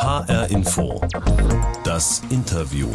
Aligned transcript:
HR 0.00 0.50
Info. 0.50 0.98
Das 1.84 2.22
Interview. 2.30 2.88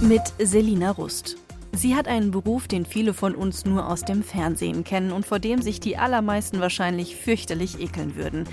Mit 0.00 0.22
Selina 0.40 0.90
Rust. 0.90 1.36
Sie 1.70 1.94
hat 1.94 2.08
einen 2.08 2.32
Beruf, 2.32 2.66
den 2.66 2.84
viele 2.84 3.14
von 3.14 3.36
uns 3.36 3.64
nur 3.64 3.88
aus 3.88 4.02
dem 4.02 4.24
Fernsehen 4.24 4.82
kennen 4.82 5.12
und 5.12 5.24
vor 5.24 5.38
dem 5.38 5.62
sich 5.62 5.78
die 5.78 5.98
allermeisten 5.98 6.58
wahrscheinlich 6.58 7.14
fürchterlich 7.14 7.78
ekeln 7.78 8.16
würden. 8.16 8.48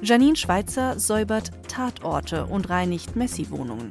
Janine 0.00 0.36
Schweitzer 0.36 0.98
säubert 0.98 1.50
Tatorte 1.68 2.46
und 2.46 2.70
reinigt 2.70 3.14
Messi-Wohnungen. 3.14 3.90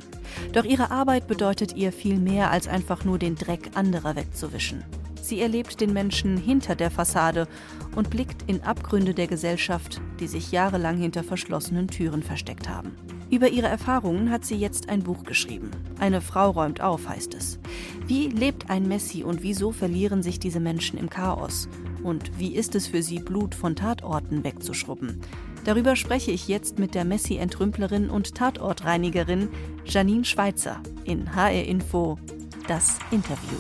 Doch 0.54 0.66
ihre 0.66 0.90
Arbeit 0.90 1.28
bedeutet 1.28 1.76
ihr 1.76 1.94
viel 1.94 2.18
mehr 2.18 2.50
als 2.50 2.68
einfach 2.68 3.06
nur 3.06 3.20
den 3.20 3.36
Dreck 3.36 3.70
anderer 3.76 4.16
wegzuwischen. 4.16 4.84
Sie 5.22 5.42
erlebt 5.42 5.80
den 5.80 5.94
Menschen 5.94 6.38
hinter 6.38 6.74
der 6.76 6.90
Fassade 6.90 7.48
und 7.96 8.10
blickt 8.10 8.50
in 8.50 8.64
Abgründe 8.64 9.14
der 9.14 9.28
Gesellschaft, 9.28 10.02
die 10.20 10.28
sich 10.28 10.52
jahrelang 10.52 10.98
hinter 10.98 11.24
verschlossenen 11.24 11.88
Türen 11.88 12.24
versteckt 12.24 12.68
haben. 12.68 12.98
Über 13.34 13.50
ihre 13.50 13.66
Erfahrungen 13.66 14.30
hat 14.30 14.46
sie 14.46 14.54
jetzt 14.54 14.90
ein 14.90 15.02
Buch 15.02 15.24
geschrieben. 15.24 15.72
Eine 15.98 16.22
Frau 16.22 16.52
räumt 16.52 16.82
auf, 16.82 17.10
heißt 17.10 17.34
es. 17.34 17.58
Wie 18.06 18.28
lebt 18.28 18.70
ein 18.70 18.88
Messi 18.88 19.24
und 19.24 19.42
wieso 19.42 19.72
verlieren 19.72 20.22
sich 20.22 20.40
diese 20.40 20.60
Menschen 20.60 21.00
im 21.00 21.10
Chaos? 21.10 21.68
Und 22.04 22.38
wie 22.38 22.54
ist 22.54 22.76
es 22.76 22.86
für 22.86 23.02
sie, 23.02 23.18
Blut 23.18 23.56
von 23.56 23.76
Tatorten 23.76 24.44
wegzuschrubben? 24.44 25.20
Darüber 25.66 25.96
spreche 25.96 26.30
ich 26.30 26.48
jetzt 26.48 26.78
mit 26.78 26.94
der 26.94 27.06
Messi-Entrümplerin 27.06 28.12
und 28.12 28.36
Tatortreinigerin 28.36 29.50
Janine 29.84 30.26
Schweitzer 30.26 30.80
in 31.04 31.36
HR 31.36 31.64
Info 31.64 32.20
das 32.68 33.00
Interview. 33.10 33.58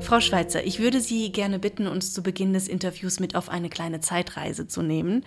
Frau 0.00 0.20
Schweitzer, 0.20 0.64
ich 0.64 0.78
würde 0.78 1.02
Sie 1.02 1.30
gerne 1.30 1.58
bitten, 1.58 1.88
uns 1.88 2.14
zu 2.14 2.22
Beginn 2.22 2.54
des 2.54 2.68
Interviews 2.68 3.20
mit 3.20 3.36
auf 3.36 3.50
eine 3.50 3.68
kleine 3.68 4.00
Zeitreise 4.00 4.66
zu 4.66 4.80
nehmen 4.80 5.26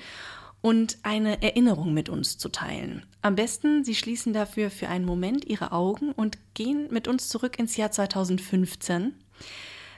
und 0.61 0.97
eine 1.03 1.41
Erinnerung 1.41 1.93
mit 1.93 2.09
uns 2.09 2.37
zu 2.37 2.49
teilen. 2.49 3.05
Am 3.21 3.35
besten, 3.35 3.83
Sie 3.83 3.95
schließen 3.95 4.33
dafür 4.33 4.69
für 4.69 4.87
einen 4.87 5.05
Moment 5.05 5.45
Ihre 5.45 5.71
Augen 5.71 6.11
und 6.11 6.37
gehen 6.53 6.87
mit 6.91 7.07
uns 7.07 7.29
zurück 7.29 7.59
ins 7.59 7.77
Jahr 7.77 7.91
2015. 7.91 9.13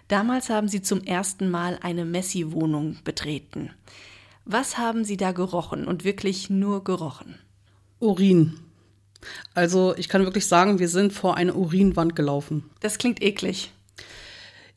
Damals 0.08 0.49
haben 0.49 0.67
Sie 0.67 0.81
zum 0.81 1.03
ersten 1.03 1.49
Mal 1.49 1.80
eine 1.81 2.05
Messi-Wohnung 2.05 2.97
betreten. 3.03 3.71
Was 4.45 4.77
haben 4.77 5.03
Sie 5.03 5.17
da 5.17 5.31
gerochen 5.31 5.86
und 5.88 6.03
wirklich 6.03 6.49
nur 6.49 6.83
gerochen? 6.83 7.36
Urin. 7.99 8.59
Also 9.53 9.95
ich 9.97 10.09
kann 10.09 10.23
wirklich 10.23 10.47
sagen, 10.47 10.80
wir 10.80 10.89
sind 10.89 11.14
vor 11.14 11.38
eine 11.38 11.53
Urinwand 11.53 12.16
gelaufen. 12.16 12.69
Das 12.80 12.97
klingt 12.97 13.21
eklig. 13.21 13.71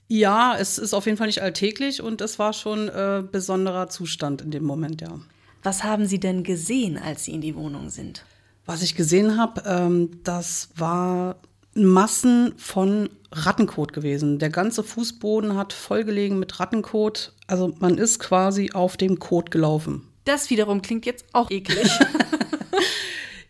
Ja, 0.06 0.54
es 0.58 0.76
ist 0.76 0.92
auf 0.92 1.06
jeden 1.06 1.16
Fall 1.16 1.28
nicht 1.28 1.42
alltäglich 1.42 2.02
und 2.02 2.20
es 2.20 2.38
war 2.38 2.52
schon 2.52 2.88
äh, 2.88 3.22
besonderer 3.30 3.88
Zustand 3.88 4.42
in 4.42 4.50
dem 4.50 4.64
Moment, 4.64 5.00
ja. 5.00 5.18
Was 5.64 5.82
haben 5.82 6.06
Sie 6.06 6.20
denn 6.20 6.44
gesehen, 6.44 6.98
als 6.98 7.24
Sie 7.24 7.32
in 7.32 7.40
die 7.40 7.56
Wohnung 7.56 7.88
sind? 7.88 8.24
Was 8.66 8.82
ich 8.82 8.94
gesehen 8.94 9.38
habe, 9.38 9.62
ähm, 9.66 10.20
das 10.22 10.68
war 10.76 11.36
Massen 11.74 12.52
von 12.58 13.08
Rattenkot 13.32 13.94
gewesen. 13.94 14.38
Der 14.38 14.50
ganze 14.50 14.84
Fußboden 14.84 15.56
hat 15.56 15.72
vollgelegen 15.72 16.38
mit 16.38 16.60
Rattenkot. 16.60 17.32
Also 17.46 17.74
man 17.80 17.96
ist 17.96 18.18
quasi 18.18 18.72
auf 18.72 18.98
dem 18.98 19.18
Kot 19.18 19.50
gelaufen. 19.50 20.06
Das 20.26 20.50
wiederum 20.50 20.82
klingt 20.82 21.06
jetzt 21.06 21.24
auch 21.32 21.50
eklig. 21.50 21.90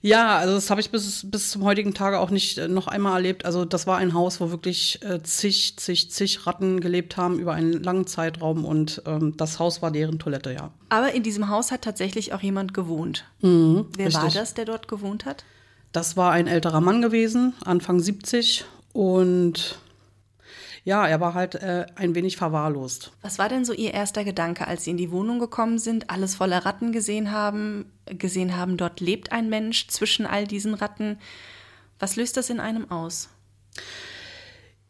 Ja, 0.04 0.36
also 0.36 0.54
das 0.54 0.68
habe 0.68 0.82
ich 0.82 0.90
bis, 0.90 1.24
bis 1.30 1.50
zum 1.50 1.64
heutigen 1.64 1.94
Tage 1.94 2.18
auch 2.18 2.28
nicht 2.28 2.58
äh, 2.58 2.68
noch 2.68 2.88
einmal 2.88 3.14
erlebt. 3.14 3.46
Also 3.46 3.64
das 3.64 3.86
war 3.86 3.96
ein 3.96 4.12
Haus, 4.12 4.38
wo 4.38 4.50
wirklich 4.50 5.02
äh, 5.02 5.22
zig, 5.22 5.78
zig, 5.78 6.10
zig 6.10 6.46
Ratten 6.46 6.80
gelebt 6.80 7.16
haben 7.16 7.38
über 7.38 7.54
einen 7.54 7.82
langen 7.82 8.06
Zeitraum 8.06 8.66
und 8.66 9.00
ähm, 9.06 9.34
das 9.38 9.58
Haus 9.58 9.80
war 9.80 9.90
deren 9.90 10.18
Toilette, 10.18 10.52
ja. 10.52 10.72
Aber 10.90 11.12
in 11.14 11.22
diesem 11.22 11.48
Haus 11.48 11.72
hat 11.72 11.80
tatsächlich 11.80 12.34
auch 12.34 12.42
jemand 12.42 12.74
gewohnt. 12.74 13.24
Mhm, 13.40 13.86
Wer 13.96 14.08
richtig. 14.08 14.22
war 14.22 14.30
das, 14.30 14.52
der 14.52 14.66
dort 14.66 14.88
gewohnt 14.88 15.24
hat? 15.24 15.42
Das 15.92 16.18
war 16.18 16.32
ein 16.32 16.48
älterer 16.48 16.82
Mann 16.82 17.00
gewesen, 17.00 17.54
Anfang 17.64 17.98
70 17.98 18.66
und 18.92 19.78
ja, 20.84 21.06
er 21.06 21.18
war 21.18 21.32
halt 21.32 21.54
äh, 21.56 21.86
ein 21.96 22.14
wenig 22.14 22.36
verwahrlost. 22.36 23.12
Was 23.22 23.38
war 23.38 23.48
denn 23.48 23.64
so 23.64 23.72
Ihr 23.72 23.94
erster 23.94 24.22
Gedanke, 24.22 24.68
als 24.68 24.84
Sie 24.84 24.90
in 24.90 24.98
die 24.98 25.10
Wohnung 25.10 25.38
gekommen 25.38 25.78
sind, 25.78 26.10
alles 26.10 26.34
voller 26.34 26.66
Ratten 26.66 26.92
gesehen 26.92 27.32
haben, 27.32 27.90
gesehen 28.04 28.56
haben, 28.56 28.76
dort 28.76 29.00
lebt 29.00 29.32
ein 29.32 29.48
Mensch 29.48 29.88
zwischen 29.88 30.26
all 30.26 30.46
diesen 30.46 30.74
Ratten? 30.74 31.18
Was 31.98 32.16
löst 32.16 32.36
das 32.36 32.50
in 32.50 32.60
einem 32.60 32.90
aus? 32.90 33.30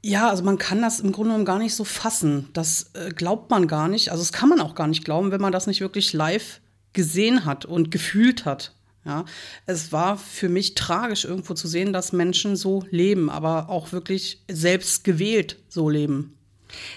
Ja, 0.03 0.29
also 0.29 0.43
man 0.43 0.59
kann 0.59 0.83
das 0.83 0.99
im 0.99 1.13
Grunde 1.13 1.31
genommen 1.31 1.45
gar 1.45 1.61
nicht 1.61 1.77
so 1.77 1.85
fassen. 1.85 2.51
Das 2.53 2.91
äh, 2.95 3.11
glaubt 3.11 3.51
man 3.51 3.69
gar 3.69 3.89
nicht. 3.89 4.11
Also 4.11 4.23
das 4.23 4.33
kann 4.33 4.49
man 4.49 4.61
auch 4.61 4.75
gar 4.75 4.89
nicht 4.89 5.05
glauben, 5.05 5.31
wenn 5.31 5.41
man 5.41 5.53
das 5.53 5.69
nicht 5.69 5.81
wirklich 5.81 6.13
live 6.13 6.61
gesehen 6.93 7.45
hat 7.45 7.65
und 7.65 7.91
gefühlt 7.91 8.45
hat. 8.45 8.75
Ja, 9.05 9.27
es 9.67 9.93
war 9.93 10.17
für 10.17 10.49
mich 10.49 10.75
tragisch 10.75 11.27
irgendwo 11.27 11.53
zu 11.53 11.69
sehen, 11.69 11.93
dass 11.93 12.13
Menschen 12.13 12.57
so 12.57 12.85
leben, 12.91 13.29
aber 13.29 13.69
auch 13.69 13.93
wirklich 13.93 14.43
selbst 14.51 15.05
gewählt 15.05 15.59
so 15.69 15.91
leben. 15.91 16.35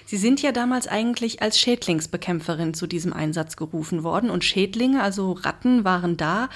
Sie 0.06 0.18
sind 0.18 0.42
ja 0.42 0.52
damals 0.52 0.88
eigentlich 0.88 1.42
als 1.42 1.60
Schädlingsbekämpferin 1.60 2.74
zu 2.74 2.88
diesem 2.88 3.14
Einsatz 3.14 3.58
gerufen 3.58 4.04
worden 4.04 4.30
und 4.30 4.44
Schädlinge, 4.44 5.04
also 5.04 5.34
Ratten, 5.34 5.84
waren 5.84 6.18
da, 6.18 6.50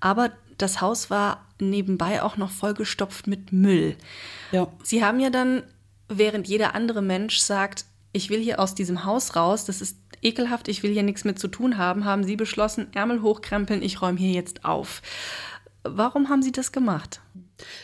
aber 0.00 0.30
das 0.56 0.80
Haus 0.80 1.10
war 1.10 1.46
nebenbei 1.60 2.22
auch 2.22 2.36
noch 2.36 2.50
vollgestopft 2.50 3.26
mit 3.26 3.52
Müll. 3.52 3.96
Ja. 4.52 4.68
Sie 4.82 5.04
haben 5.04 5.20
ja 5.20 5.30
dann, 5.30 5.62
während 6.08 6.46
jeder 6.46 6.74
andere 6.74 7.02
Mensch 7.02 7.38
sagt, 7.38 7.84
ich 8.12 8.30
will 8.30 8.40
hier 8.40 8.60
aus 8.60 8.74
diesem 8.74 9.04
Haus 9.04 9.36
raus, 9.36 9.64
das 9.64 9.80
ist 9.80 9.96
ekelhaft, 10.22 10.68
ich 10.68 10.82
will 10.82 10.92
hier 10.92 11.02
nichts 11.02 11.24
mit 11.24 11.38
zu 11.38 11.48
tun 11.48 11.76
haben, 11.76 12.04
haben 12.04 12.24
Sie 12.24 12.36
beschlossen, 12.36 12.86
Ärmel 12.94 13.22
hochkrempeln, 13.22 13.82
ich 13.82 14.00
räume 14.00 14.18
hier 14.18 14.32
jetzt 14.32 14.64
auf. 14.64 15.02
Warum 15.84 16.28
haben 16.28 16.42
Sie 16.42 16.52
das 16.52 16.72
gemacht? 16.72 17.20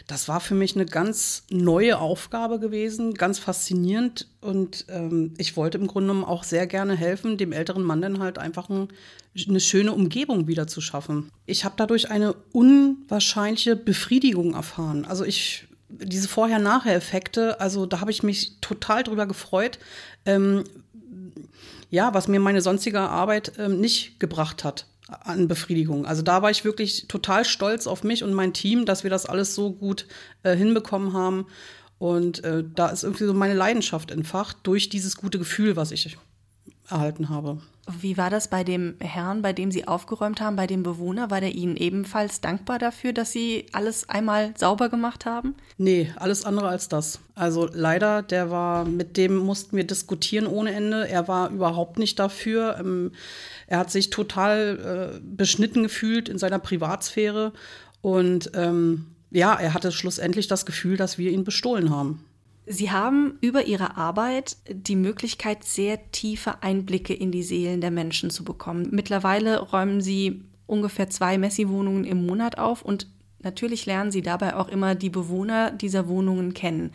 Das 0.07 0.29
war 0.29 0.41
für 0.41 0.55
mich 0.55 0.75
eine 0.75 0.87
ganz 0.87 1.45
neue 1.51 1.99
Aufgabe 1.99 2.59
gewesen, 2.59 3.15
ganz 3.15 3.39
faszinierend. 3.39 4.29
Und 4.41 4.87
ähm, 4.89 5.35
ich 5.39 5.57
wollte 5.57 5.79
im 5.79 5.87
Grunde 5.87 6.09
genommen 6.09 6.25
auch 6.25 6.45
sehr 6.45 6.67
gerne 6.67 6.97
helfen, 6.97 7.37
dem 7.37 7.53
älteren 7.53 7.83
Mann 7.83 8.01
dann 8.01 8.21
halt 8.21 8.39
einfach 8.39 8.69
ein, 8.69 8.89
eine 9.49 9.61
schöne 9.61 9.93
Umgebung 9.93 10.47
wieder 10.47 10.67
zu 10.67 10.81
schaffen. 10.81 11.31
Ich 11.47 11.65
habe 11.65 11.75
dadurch 11.77 12.11
eine 12.11 12.35
unwahrscheinliche 12.53 13.77
Befriedigung 13.77 14.55
erfahren. 14.55 15.05
Also 15.05 15.25
ich 15.25 15.69
diese 15.91 16.29
Vorher-Nachher-Effekte, 16.29 17.61
also 17.61 17.87
da 17.87 18.01
habe 18.01 18.11
ich 18.11 18.23
mich 18.23 18.61
total 18.61 19.03
drüber 19.03 19.27
gefreut. 19.27 19.79
Ähm, 20.27 20.65
ja, 21.91 22.15
was 22.15 22.29
mir 22.29 22.41
meine 22.41 22.61
sonstige 22.61 23.01
Arbeit 23.01 23.53
ähm, 23.59 23.81
nicht 23.81 24.21
gebracht 24.21 24.65
hat 24.65 24.87
an 25.09 25.49
Befriedigung. 25.49 26.05
Also 26.05 26.23
da 26.23 26.43
war 26.43 26.51
ich 26.51 26.65
wirklich 26.65 27.07
total 27.09 27.45
stolz 27.45 27.87
auf 27.87 28.05
mich 28.05 28.23
und 28.23 28.35
mein 28.35 28.53
Team, 28.53 28.85
dass 28.85 29.05
wir 29.05 29.11
das 29.11 29.27
alles 29.27 29.55
so 29.55 29.73
gut 29.73 30.07
äh, 30.43 30.55
hinbekommen 30.55 31.15
haben. 31.15 31.47
Und 31.99 32.45
äh, 32.45 32.63
da 32.75 32.89
ist 32.89 33.05
irgendwie 33.05 33.25
so 33.25 33.35
meine 33.35 33.55
Leidenschaft 33.55 34.11
entfacht 34.11 34.59
durch 34.63 34.89
dieses 34.89 35.17
gute 35.17 35.39
Gefühl, 35.39 35.77
was 35.77 35.91
ich 35.91 36.17
erhalten 36.91 37.29
habe. 37.29 37.59
Wie 38.01 38.19
war 38.19 38.29
das 38.29 38.49
bei 38.49 38.65
dem 38.65 38.97
Herrn, 39.01 39.41
bei 39.41 39.55
dem 39.55 39.71
Sie 39.71 39.89
aufgeräumt 39.89 40.43
haben, 40.43 40.57
bei 40.57 40.67
dem 40.67 40.83
Bewohner? 40.83 41.31
War 41.31 41.41
der 41.41 41.55
Ihnen 41.55 41.77
ebenfalls 41.77 42.43
dankbar 42.43 42.79
dafür, 42.79 43.15
dass 43.15 43.33
Sie 43.33 43.65
alles 43.73 44.11
einmal 44.11 44.53
sauber 44.59 44.91
gemacht 44.91 45.25
haben? 45.25 45.55
Nee, 45.79 46.13
alles 46.17 46.45
andere 46.45 46.69
als 46.69 46.89
das. 46.89 47.21
Also 47.35 47.67
leider, 47.73 48.23
der 48.23 48.51
war, 48.51 48.85
mit 48.85 49.17
dem 49.17 49.39
mussten 49.39 49.77
wir 49.77 49.85
diskutieren 49.85 50.47
ohne 50.47 50.73
Ende. 50.73 51.09
Er 51.09 51.29
war 51.29 51.51
überhaupt 51.51 51.99
nicht 51.99 52.19
dafür. 52.19 52.77
Ähm, 52.79 53.13
er 53.67 53.79
hat 53.79 53.91
sich 53.91 54.11
total 54.11 55.15
äh, 55.17 55.21
beschnitten 55.23 55.83
gefühlt 55.83 56.29
in 56.29 56.39
seiner 56.39 56.59
Privatsphäre. 56.59 57.55
Und 58.03 58.51
ähm, 58.55 59.07
ja, 59.31 59.55
er 59.55 59.73
hatte 59.73 59.93
schlussendlich 59.93 60.47
das 60.47 60.67
Gefühl, 60.67 60.99
dass 60.99 61.17
wir 61.17 61.31
ihn 61.31 61.45
bestohlen 61.45 61.89
haben. 61.89 62.25
Sie 62.69 62.91
haben 62.91 63.39
über 63.41 63.65
Ihre 63.65 63.97
Arbeit 63.97 64.59
die 64.71 64.97
Möglichkeit, 64.97 65.65
sehr 65.65 66.13
tiefe 66.13 66.63
Einblicke 66.63 67.15
in 67.15 67.33
die 67.33 67.43
Seelen 67.43 67.81
der 67.81 67.91
Menschen 67.91 68.31
zu 68.31 68.45
bekommen. 68.45 68.89
Mittlerweile 68.91 69.61
räumen 69.61 70.01
Sie 70.03 70.43
ungefähr 70.67 71.09
zwei 71.09 71.39
Messi-Wohnungen 71.39 72.05
im 72.05 72.27
Monat 72.27 72.59
auf 72.59 72.83
und 72.83 73.07
natürlich 73.43 73.87
lernen 73.87 74.11
Sie 74.11 74.21
dabei 74.21 74.55
auch 74.55 74.69
immer 74.69 74.95
die 74.95 75.09
Bewohner 75.09 75.71
dieser 75.71 76.09
Wohnungen 76.09 76.53
kennen. 76.53 76.93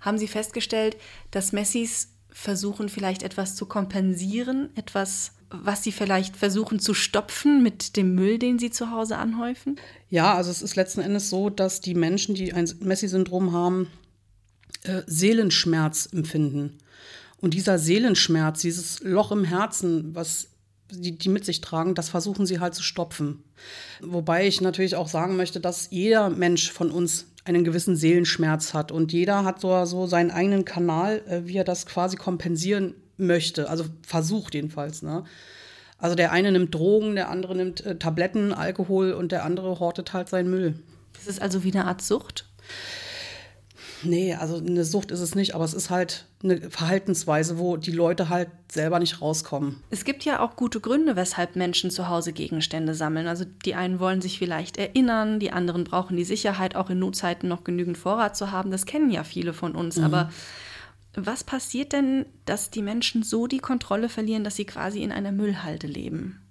Haben 0.00 0.18
Sie 0.18 0.28
festgestellt, 0.28 0.96
dass 1.32 1.52
Messis 1.52 2.12
versuchen 2.30 2.88
vielleicht 2.88 3.22
etwas 3.22 3.56
zu 3.56 3.66
kompensieren, 3.66 4.68
etwas, 4.76 5.32
was 5.50 5.82
sie 5.82 5.90
vielleicht 5.90 6.36
versuchen 6.36 6.78
zu 6.78 6.92
stopfen 6.92 7.62
mit 7.62 7.96
dem 7.96 8.14
Müll, 8.14 8.38
den 8.38 8.58
sie 8.58 8.70
zu 8.70 8.90
Hause 8.90 9.16
anhäufen? 9.16 9.80
Ja, 10.10 10.34
also 10.34 10.50
es 10.50 10.60
ist 10.60 10.76
letzten 10.76 11.00
Endes 11.00 11.30
so, 11.30 11.48
dass 11.48 11.80
die 11.80 11.94
Menschen, 11.94 12.34
die 12.34 12.52
ein 12.52 12.70
Messi-Syndrom 12.80 13.52
haben, 13.52 13.88
äh, 14.86 15.02
Seelenschmerz 15.06 16.08
empfinden. 16.12 16.78
Und 17.40 17.54
dieser 17.54 17.78
Seelenschmerz, 17.78 18.60
dieses 18.60 19.00
Loch 19.02 19.30
im 19.32 19.44
Herzen, 19.44 20.14
was 20.14 20.48
die, 20.90 21.18
die 21.18 21.28
mit 21.28 21.44
sich 21.44 21.60
tragen, 21.60 21.94
das 21.94 22.08
versuchen 22.08 22.46
sie 22.46 22.60
halt 22.60 22.74
zu 22.74 22.82
stopfen. 22.82 23.42
Wobei 24.00 24.46
ich 24.46 24.60
natürlich 24.60 24.96
auch 24.96 25.08
sagen 25.08 25.36
möchte, 25.36 25.60
dass 25.60 25.88
jeder 25.90 26.30
Mensch 26.30 26.70
von 26.70 26.90
uns 26.90 27.26
einen 27.44 27.64
gewissen 27.64 27.96
Seelenschmerz 27.96 28.74
hat 28.74 28.90
und 28.90 29.12
jeder 29.12 29.44
hat 29.44 29.60
so, 29.60 29.84
so 29.84 30.06
seinen 30.06 30.30
eigenen 30.30 30.64
Kanal, 30.64 31.22
äh, 31.28 31.46
wie 31.46 31.56
er 31.56 31.64
das 31.64 31.86
quasi 31.86 32.16
kompensieren 32.16 32.94
möchte. 33.16 33.70
Also 33.70 33.84
versucht 34.02 34.54
jedenfalls. 34.54 35.02
Ne? 35.02 35.24
Also 35.98 36.16
der 36.16 36.32
eine 36.32 36.52
nimmt 36.52 36.74
Drogen, 36.74 37.14
der 37.14 37.30
andere 37.30 37.54
nimmt 37.54 37.84
äh, 37.86 37.96
Tabletten, 37.96 38.52
Alkohol 38.52 39.12
und 39.12 39.32
der 39.32 39.44
andere 39.44 39.78
hortet 39.78 40.12
halt 40.12 40.28
seinen 40.28 40.50
Müll. 40.50 40.74
Das 41.14 41.26
ist 41.26 41.40
also 41.40 41.64
wie 41.64 41.72
eine 41.72 41.86
Art 41.86 42.02
Sucht? 42.02 42.46
Nee, 44.02 44.34
also 44.34 44.56
eine 44.56 44.84
Sucht 44.84 45.10
ist 45.10 45.20
es 45.20 45.34
nicht, 45.34 45.54
aber 45.54 45.64
es 45.64 45.74
ist 45.74 45.90
halt 45.90 46.26
eine 46.42 46.70
Verhaltensweise, 46.70 47.58
wo 47.58 47.76
die 47.76 47.92
Leute 47.92 48.28
halt 48.28 48.48
selber 48.70 48.98
nicht 48.98 49.20
rauskommen. 49.20 49.82
Es 49.90 50.04
gibt 50.04 50.24
ja 50.24 50.40
auch 50.40 50.56
gute 50.56 50.80
Gründe, 50.80 51.16
weshalb 51.16 51.56
Menschen 51.56 51.90
zu 51.90 52.08
Hause 52.08 52.32
Gegenstände 52.32 52.94
sammeln. 52.94 53.26
Also 53.26 53.44
die 53.64 53.74
einen 53.74 53.98
wollen 53.98 54.20
sich 54.20 54.38
vielleicht 54.38 54.76
erinnern, 54.76 55.40
die 55.40 55.52
anderen 55.52 55.84
brauchen 55.84 56.16
die 56.16 56.24
Sicherheit, 56.24 56.76
auch 56.76 56.90
in 56.90 56.98
Notzeiten 56.98 57.48
noch 57.48 57.64
genügend 57.64 57.96
Vorrat 57.98 58.36
zu 58.36 58.50
haben. 58.50 58.70
Das 58.70 58.86
kennen 58.86 59.10
ja 59.10 59.24
viele 59.24 59.52
von 59.52 59.74
uns. 59.74 59.96
Mhm. 59.96 60.04
Aber 60.04 60.30
was 61.14 61.44
passiert 61.44 61.92
denn, 61.92 62.26
dass 62.44 62.70
die 62.70 62.82
Menschen 62.82 63.22
so 63.22 63.46
die 63.46 63.58
Kontrolle 63.58 64.08
verlieren, 64.08 64.44
dass 64.44 64.56
sie 64.56 64.66
quasi 64.66 65.02
in 65.02 65.12
einer 65.12 65.32
Müllhalde 65.32 65.86
leben? 65.86 66.42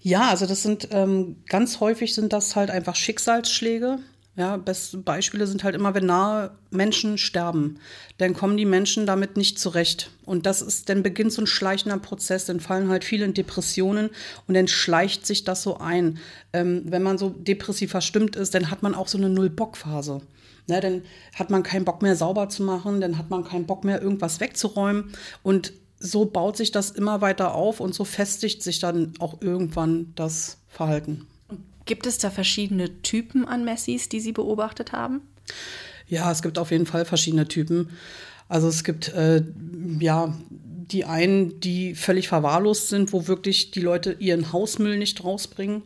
Ja, 0.00 0.30
also 0.30 0.46
das 0.46 0.62
sind 0.62 0.88
ähm, 0.90 1.36
ganz 1.46 1.78
häufig 1.78 2.14
sind 2.14 2.32
das 2.32 2.56
halt 2.56 2.70
einfach 2.70 2.96
Schicksalsschläge. 2.96 4.00
Ja, 4.34 4.56
beste 4.56 4.96
Beispiele 4.96 5.46
sind 5.46 5.62
halt 5.62 5.74
immer, 5.74 5.94
wenn 5.94 6.06
nahe 6.06 6.52
Menschen 6.70 7.18
sterben, 7.18 7.78
dann 8.16 8.32
kommen 8.32 8.56
die 8.56 8.64
Menschen 8.64 9.04
damit 9.04 9.36
nicht 9.36 9.58
zurecht. 9.58 10.10
Und 10.24 10.46
das 10.46 10.62
ist, 10.62 10.88
dann 10.88 11.02
beginnt 11.02 11.34
so 11.34 11.42
ein 11.42 11.46
schleichender 11.46 11.98
Prozess, 11.98 12.46
dann 12.46 12.58
fallen 12.58 12.88
halt 12.88 13.04
viele 13.04 13.26
in 13.26 13.34
Depressionen 13.34 14.08
und 14.48 14.54
dann 14.54 14.68
schleicht 14.68 15.26
sich 15.26 15.44
das 15.44 15.62
so 15.62 15.76
ein. 15.76 16.18
Ähm, 16.54 16.82
wenn 16.86 17.02
man 17.02 17.18
so 17.18 17.28
depressiv 17.28 17.90
verstimmt 17.90 18.34
ist, 18.34 18.54
dann 18.54 18.70
hat 18.70 18.82
man 18.82 18.94
auch 18.94 19.08
so 19.08 19.18
eine 19.18 19.28
Null-Bock-Phase. 19.28 20.22
Ne, 20.66 20.80
dann 20.80 21.02
hat 21.34 21.50
man 21.50 21.62
keinen 21.62 21.84
Bock 21.84 22.00
mehr 22.00 22.16
sauber 22.16 22.48
zu 22.48 22.62
machen, 22.62 23.00
dann 23.00 23.18
hat 23.18 23.28
man 23.28 23.44
keinen 23.44 23.66
Bock 23.66 23.84
mehr 23.84 24.00
irgendwas 24.00 24.38
wegzuräumen 24.40 25.12
und 25.42 25.72
so 25.98 26.24
baut 26.24 26.56
sich 26.56 26.70
das 26.70 26.92
immer 26.92 27.20
weiter 27.20 27.54
auf 27.54 27.80
und 27.80 27.94
so 27.94 28.04
festigt 28.04 28.62
sich 28.62 28.78
dann 28.78 29.12
auch 29.18 29.40
irgendwann 29.40 30.12
das 30.14 30.58
Verhalten. 30.68 31.26
Gibt 31.86 32.06
es 32.06 32.18
da 32.18 32.30
verschiedene 32.30 33.02
Typen 33.02 33.46
an 33.46 33.64
Messis, 33.64 34.08
die 34.08 34.20
Sie 34.20 34.32
beobachtet 34.32 34.92
haben? 34.92 35.20
Ja, 36.06 36.30
es 36.30 36.42
gibt 36.42 36.58
auf 36.58 36.70
jeden 36.70 36.86
Fall 36.86 37.04
verschiedene 37.04 37.48
Typen. 37.48 37.90
Also 38.48 38.68
es 38.68 38.84
gibt 38.84 39.08
äh, 39.14 39.42
ja 39.98 40.34
die 40.92 41.04
einen, 41.04 41.58
die 41.60 41.94
völlig 41.94 42.28
verwahrlost 42.28 42.88
sind, 42.88 43.12
wo 43.12 43.26
wirklich 43.26 43.70
die 43.70 43.80
Leute 43.80 44.16
ihren 44.18 44.52
Hausmüll 44.52 44.98
nicht 44.98 45.24
rausbringen. 45.24 45.82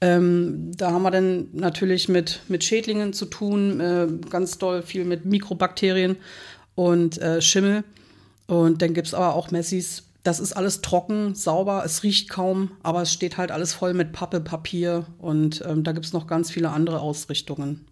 Ähm, 0.00 0.72
da 0.76 0.90
haben 0.90 1.02
wir 1.02 1.10
dann 1.10 1.48
natürlich 1.52 2.08
mit, 2.08 2.40
mit 2.48 2.64
Schädlingen 2.64 3.12
zu 3.12 3.26
tun, 3.26 3.80
äh, 3.80 4.08
ganz 4.30 4.58
doll 4.58 4.82
viel 4.82 5.04
mit 5.04 5.24
Mikrobakterien 5.24 6.16
und 6.74 7.18
äh, 7.18 7.40
Schimmel. 7.40 7.84
Und 8.46 8.82
dann 8.82 8.94
gibt 8.94 9.08
es 9.08 9.14
aber 9.14 9.34
auch 9.34 9.50
Messis, 9.50 10.04
das 10.22 10.40
ist 10.40 10.52
alles 10.52 10.80
trocken, 10.80 11.34
sauber, 11.34 11.82
es 11.84 12.02
riecht 12.02 12.28
kaum, 12.28 12.72
aber 12.82 13.02
es 13.02 13.12
steht 13.12 13.36
halt 13.36 13.50
alles 13.50 13.72
voll 13.72 13.94
mit 13.94 14.12
Pappe, 14.12 14.40
Papier 14.40 15.06
und 15.18 15.62
ähm, 15.66 15.84
da 15.84 15.92
gibt 15.92 16.06
es 16.06 16.12
noch 16.12 16.26
ganz 16.26 16.50
viele 16.50 16.70
andere 16.70 17.00
Ausrichtungen. 17.00 17.86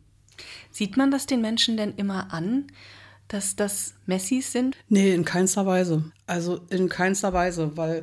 Sieht 0.70 0.96
man 0.96 1.10
das 1.10 1.26
den 1.26 1.40
Menschen 1.40 1.76
denn 1.76 1.94
immer 1.96 2.32
an, 2.32 2.66
dass 3.28 3.56
das 3.56 3.94
Messis 4.06 4.52
sind? 4.52 4.76
Nee, 4.88 5.14
in 5.14 5.24
keinster 5.24 5.66
Weise. 5.66 6.04
Also 6.26 6.60
in 6.70 6.88
keinster 6.88 7.32
Weise, 7.32 7.76
weil 7.76 8.02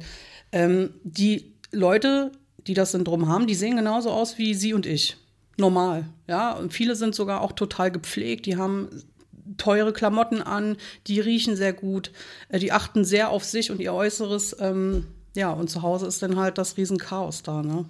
ähm, 0.51 0.93
die 1.03 1.53
Leute, 1.71 2.31
die 2.67 2.73
das 2.73 2.91
Syndrom 2.91 3.27
haben, 3.27 3.47
die 3.47 3.55
sehen 3.55 3.75
genauso 3.75 4.11
aus 4.11 4.37
wie 4.37 4.53
Sie 4.53 4.73
und 4.73 4.85
ich. 4.85 5.17
Normal, 5.57 6.05
ja. 6.27 6.53
Und 6.53 6.73
viele 6.73 6.95
sind 6.95 7.13
sogar 7.13 7.41
auch 7.41 7.51
total 7.51 7.91
gepflegt, 7.91 8.45
die 8.45 8.57
haben 8.57 8.89
teure 9.57 9.93
Klamotten 9.93 10.41
an, 10.41 10.77
die 11.07 11.19
riechen 11.19 11.55
sehr 11.55 11.73
gut, 11.73 12.11
äh, 12.49 12.59
die 12.59 12.71
achten 12.71 13.05
sehr 13.05 13.29
auf 13.29 13.43
sich 13.43 13.71
und 13.71 13.79
ihr 13.79 13.93
Äußeres. 13.93 14.55
Ähm, 14.59 15.07
ja, 15.35 15.51
und 15.51 15.69
zu 15.69 15.81
Hause 15.81 16.07
ist 16.07 16.21
dann 16.21 16.37
halt 16.37 16.57
das 16.57 16.77
Riesenchaos 16.77 17.43
da, 17.43 17.61
ne? 17.61 17.85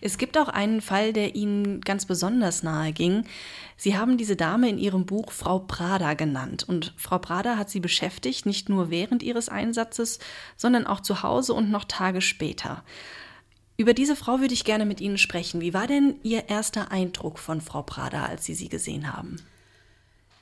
Es 0.00 0.18
gibt 0.18 0.38
auch 0.38 0.48
einen 0.48 0.80
Fall, 0.80 1.12
der 1.12 1.34
Ihnen 1.34 1.80
ganz 1.80 2.06
besonders 2.06 2.62
nahe 2.62 2.92
ging. 2.92 3.24
Sie 3.76 3.96
haben 3.96 4.16
diese 4.16 4.36
Dame 4.36 4.68
in 4.68 4.78
Ihrem 4.78 5.06
Buch 5.06 5.32
Frau 5.32 5.58
Prada 5.58 6.14
genannt. 6.14 6.64
Und 6.66 6.94
Frau 6.96 7.18
Prada 7.18 7.56
hat 7.56 7.70
Sie 7.70 7.80
beschäftigt, 7.80 8.46
nicht 8.46 8.68
nur 8.68 8.90
während 8.90 9.22
Ihres 9.22 9.48
Einsatzes, 9.48 10.18
sondern 10.56 10.86
auch 10.86 11.00
zu 11.00 11.22
Hause 11.22 11.52
und 11.52 11.70
noch 11.70 11.84
Tage 11.84 12.20
später. 12.20 12.84
Über 13.76 13.92
diese 13.92 14.16
Frau 14.16 14.40
würde 14.40 14.54
ich 14.54 14.64
gerne 14.64 14.86
mit 14.86 15.00
Ihnen 15.00 15.18
sprechen. 15.18 15.60
Wie 15.60 15.74
war 15.74 15.86
denn 15.86 16.16
Ihr 16.22 16.48
erster 16.48 16.90
Eindruck 16.90 17.38
von 17.38 17.60
Frau 17.60 17.82
Prada, 17.82 18.24
als 18.24 18.46
Sie 18.46 18.54
sie 18.54 18.70
gesehen 18.70 19.14
haben? 19.14 19.36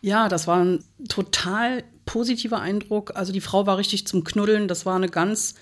Ja, 0.04 0.28
das 0.28 0.46
war 0.46 0.62
ein 0.62 0.84
total 1.08 1.82
positiver 2.04 2.60
Eindruck. 2.60 3.12
Also 3.16 3.32
die 3.32 3.40
Frau 3.40 3.66
war 3.66 3.78
richtig 3.78 4.06
zum 4.06 4.22
Knuddeln. 4.22 4.68
Das 4.68 4.84
war 4.84 4.96
eine 4.96 5.08
ganz 5.08 5.54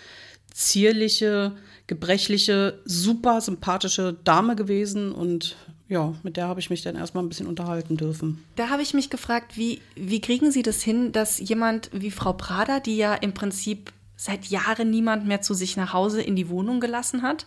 zierliche, 0.52 1.52
gebrechliche, 1.86 2.80
super 2.84 3.40
sympathische 3.40 4.16
Dame 4.24 4.56
gewesen 4.56 5.12
und 5.12 5.56
ja, 5.88 6.12
mit 6.24 6.36
der 6.36 6.48
habe 6.48 6.58
ich 6.58 6.70
mich 6.70 6.82
dann 6.82 6.96
erstmal 6.96 7.22
ein 7.22 7.28
bisschen 7.28 7.46
unterhalten 7.46 7.96
dürfen. 7.96 8.42
Da 8.56 8.68
habe 8.68 8.82
ich 8.82 8.94
mich 8.94 9.10
gefragt, 9.10 9.56
wie, 9.56 9.80
wie 9.94 10.20
kriegen 10.20 10.50
Sie 10.50 10.64
das 10.64 10.82
hin, 10.82 11.12
dass 11.12 11.38
jemand 11.38 11.90
wie 11.92 12.10
Frau 12.10 12.32
Prada, 12.32 12.80
die 12.80 12.96
ja 12.96 13.14
im 13.14 13.34
Prinzip 13.34 13.92
seit 14.16 14.46
Jahren 14.46 14.90
niemand 14.90 15.24
mehr 15.24 15.42
zu 15.42 15.54
sich 15.54 15.76
nach 15.76 15.92
Hause 15.92 16.20
in 16.20 16.34
die 16.34 16.48
Wohnung 16.48 16.80
gelassen 16.80 17.22
hat, 17.22 17.46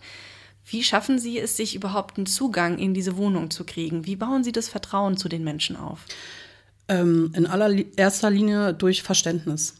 wie 0.64 0.82
schaffen 0.82 1.18
Sie 1.18 1.38
es, 1.38 1.58
sich 1.58 1.74
überhaupt 1.74 2.16
einen 2.16 2.26
Zugang 2.26 2.78
in 2.78 2.94
diese 2.94 3.18
Wohnung 3.18 3.50
zu 3.50 3.64
kriegen? 3.64 4.06
Wie 4.06 4.16
bauen 4.16 4.44
Sie 4.44 4.52
das 4.52 4.70
Vertrauen 4.70 5.18
zu 5.18 5.28
den 5.28 5.44
Menschen 5.44 5.76
auf? 5.76 6.06
Ähm, 6.88 7.32
in 7.34 7.46
allererster 7.46 8.30
Linie 8.30 8.72
durch 8.72 9.02
Verständnis. 9.02 9.74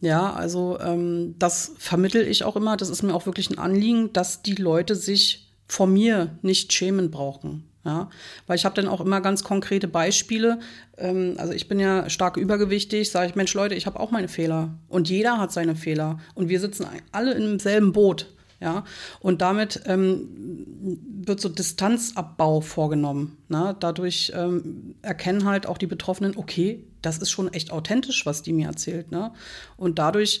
Ja, 0.00 0.32
also 0.32 0.78
ähm, 0.80 1.34
das 1.38 1.72
vermittel 1.78 2.26
ich 2.26 2.44
auch 2.44 2.56
immer. 2.56 2.76
Das 2.76 2.90
ist 2.90 3.02
mir 3.02 3.14
auch 3.14 3.26
wirklich 3.26 3.50
ein 3.50 3.58
Anliegen, 3.58 4.12
dass 4.12 4.42
die 4.42 4.54
Leute 4.54 4.94
sich 4.94 5.48
vor 5.66 5.86
mir 5.86 6.38
nicht 6.42 6.72
schämen 6.72 7.10
brauchen. 7.10 7.64
Ja, 7.84 8.10
weil 8.48 8.56
ich 8.56 8.64
habe 8.64 8.74
dann 8.74 8.88
auch 8.88 9.00
immer 9.00 9.20
ganz 9.20 9.44
konkrete 9.44 9.86
Beispiele. 9.86 10.58
Ähm, 10.98 11.34
also 11.38 11.52
ich 11.52 11.68
bin 11.68 11.78
ja 11.78 12.10
stark 12.10 12.36
übergewichtig, 12.36 13.10
sage 13.10 13.28
ich, 13.28 13.36
Mensch 13.36 13.54
Leute, 13.54 13.76
ich 13.76 13.86
habe 13.86 14.00
auch 14.00 14.10
meine 14.10 14.28
Fehler. 14.28 14.74
Und 14.88 15.08
jeder 15.08 15.38
hat 15.38 15.52
seine 15.52 15.76
Fehler. 15.76 16.18
Und 16.34 16.48
wir 16.48 16.58
sitzen 16.58 16.86
alle 17.12 17.34
im 17.34 17.60
selben 17.60 17.92
Boot. 17.92 18.26
Ja, 18.58 18.84
und 19.20 19.42
damit 19.42 19.82
ähm, 19.84 20.96
wird 21.26 21.40
so 21.40 21.50
Distanzabbau 21.50 22.62
vorgenommen. 22.62 23.36
Ne? 23.48 23.76
Dadurch 23.80 24.32
ähm, 24.34 24.94
erkennen 25.02 25.44
halt 25.44 25.66
auch 25.66 25.76
die 25.76 25.86
Betroffenen, 25.86 26.36
okay, 26.36 26.82
das 27.02 27.18
ist 27.18 27.30
schon 27.30 27.52
echt 27.52 27.70
authentisch, 27.70 28.24
was 28.24 28.42
die 28.42 28.54
mir 28.54 28.68
erzählt. 28.68 29.12
Ne? 29.12 29.32
Und 29.76 29.98
dadurch 29.98 30.40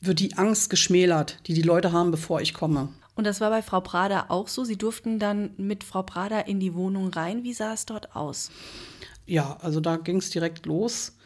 wird 0.00 0.20
die 0.20 0.38
Angst 0.38 0.70
geschmälert, 0.70 1.38
die 1.46 1.54
die 1.54 1.62
Leute 1.62 1.92
haben, 1.92 2.10
bevor 2.10 2.40
ich 2.40 2.54
komme. 2.54 2.88
Und 3.14 3.24
das 3.24 3.40
war 3.40 3.50
bei 3.50 3.62
Frau 3.62 3.80
Prada 3.80 4.26
auch 4.28 4.48
so. 4.48 4.64
Sie 4.64 4.76
durften 4.76 5.18
dann 5.18 5.50
mit 5.56 5.84
Frau 5.84 6.02
Prada 6.02 6.40
in 6.40 6.60
die 6.60 6.74
Wohnung 6.74 7.08
rein. 7.08 7.44
Wie 7.44 7.52
sah 7.52 7.74
es 7.74 7.86
dort 7.86 8.16
aus? 8.16 8.50
Ja, 9.26 9.56
also 9.60 9.80
da 9.80 9.96
ging 9.96 10.16
es 10.16 10.30
direkt 10.30 10.66
los. 10.66 11.16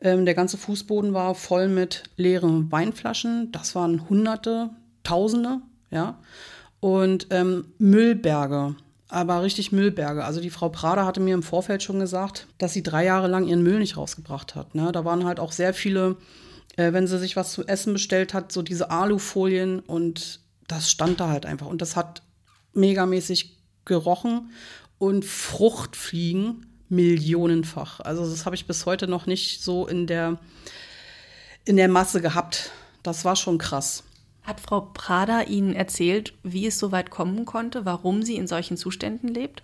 Ähm, 0.00 0.24
der 0.24 0.34
ganze 0.34 0.56
Fußboden 0.56 1.12
war 1.12 1.34
voll 1.34 1.68
mit 1.68 2.04
leeren 2.16 2.70
Weinflaschen. 2.70 3.52
Das 3.52 3.74
waren 3.74 4.08
Hunderte, 4.08 4.70
Tausende, 5.02 5.60
ja. 5.90 6.18
Und 6.80 7.26
ähm, 7.30 7.72
Müllberge, 7.78 8.76
aber 9.08 9.42
richtig 9.42 9.72
Müllberge. 9.72 10.24
Also 10.24 10.40
die 10.40 10.50
Frau 10.50 10.68
Prada 10.68 11.06
hatte 11.06 11.20
mir 11.20 11.34
im 11.34 11.42
Vorfeld 11.42 11.82
schon 11.82 11.98
gesagt, 11.98 12.46
dass 12.58 12.72
sie 12.72 12.82
drei 12.82 13.04
Jahre 13.04 13.26
lang 13.26 13.46
ihren 13.46 13.62
Müll 13.62 13.78
nicht 13.78 13.96
rausgebracht 13.96 14.54
hat. 14.54 14.74
Ne? 14.74 14.92
Da 14.92 15.04
waren 15.04 15.24
halt 15.24 15.40
auch 15.40 15.52
sehr 15.52 15.74
viele, 15.74 16.16
äh, 16.76 16.92
wenn 16.92 17.06
sie 17.06 17.18
sich 17.18 17.34
was 17.34 17.52
zu 17.52 17.66
essen 17.66 17.94
bestellt 17.94 18.34
hat, 18.34 18.52
so 18.52 18.62
diese 18.62 18.90
Alufolien 18.90 19.80
und 19.80 20.40
das 20.68 20.90
stand 20.90 21.20
da 21.20 21.28
halt 21.28 21.46
einfach. 21.46 21.66
Und 21.66 21.80
das 21.82 21.96
hat 21.96 22.22
megamäßig 22.74 23.56
gerochen 23.86 24.50
und 24.98 25.24
Fruchtfliegen 25.24 26.66
millionenfach. 26.88 28.00
Also 28.00 28.28
das 28.28 28.44
habe 28.44 28.56
ich 28.56 28.66
bis 28.66 28.86
heute 28.86 29.08
noch 29.08 29.26
nicht 29.26 29.62
so 29.62 29.86
in 29.86 30.06
der, 30.06 30.38
in 31.64 31.76
der 31.76 31.88
Masse 31.88 32.20
gehabt. 32.20 32.70
Das 33.02 33.24
war 33.24 33.36
schon 33.36 33.58
krass. 33.58 34.04
Hat 34.48 34.60
Frau 34.60 34.80
Prada 34.94 35.42
Ihnen 35.42 35.74
erzählt, 35.74 36.32
wie 36.42 36.66
es 36.66 36.78
so 36.78 36.90
weit 36.90 37.10
kommen 37.10 37.44
konnte, 37.44 37.84
warum 37.84 38.22
sie 38.22 38.36
in 38.36 38.46
solchen 38.46 38.78
Zuständen 38.78 39.28
lebt? 39.28 39.62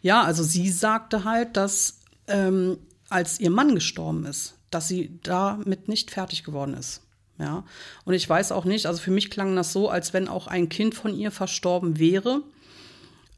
Ja, 0.00 0.22
also 0.22 0.42
sie 0.42 0.70
sagte 0.70 1.24
halt, 1.24 1.58
dass 1.58 2.00
ähm, 2.26 2.78
als 3.10 3.38
ihr 3.38 3.50
Mann 3.50 3.74
gestorben 3.74 4.24
ist, 4.24 4.54
dass 4.70 4.88
sie 4.88 5.20
damit 5.22 5.88
nicht 5.88 6.10
fertig 6.10 6.42
geworden 6.42 6.72
ist. 6.72 7.02
Ja, 7.38 7.64
und 8.06 8.14
ich 8.14 8.26
weiß 8.26 8.50
auch 8.52 8.64
nicht, 8.64 8.86
also 8.86 8.98
für 8.98 9.10
mich 9.10 9.30
klang 9.30 9.54
das 9.56 9.74
so, 9.74 9.90
als 9.90 10.14
wenn 10.14 10.26
auch 10.26 10.46
ein 10.46 10.70
Kind 10.70 10.94
von 10.94 11.14
ihr 11.14 11.30
verstorben 11.30 11.98
wäre. 11.98 12.42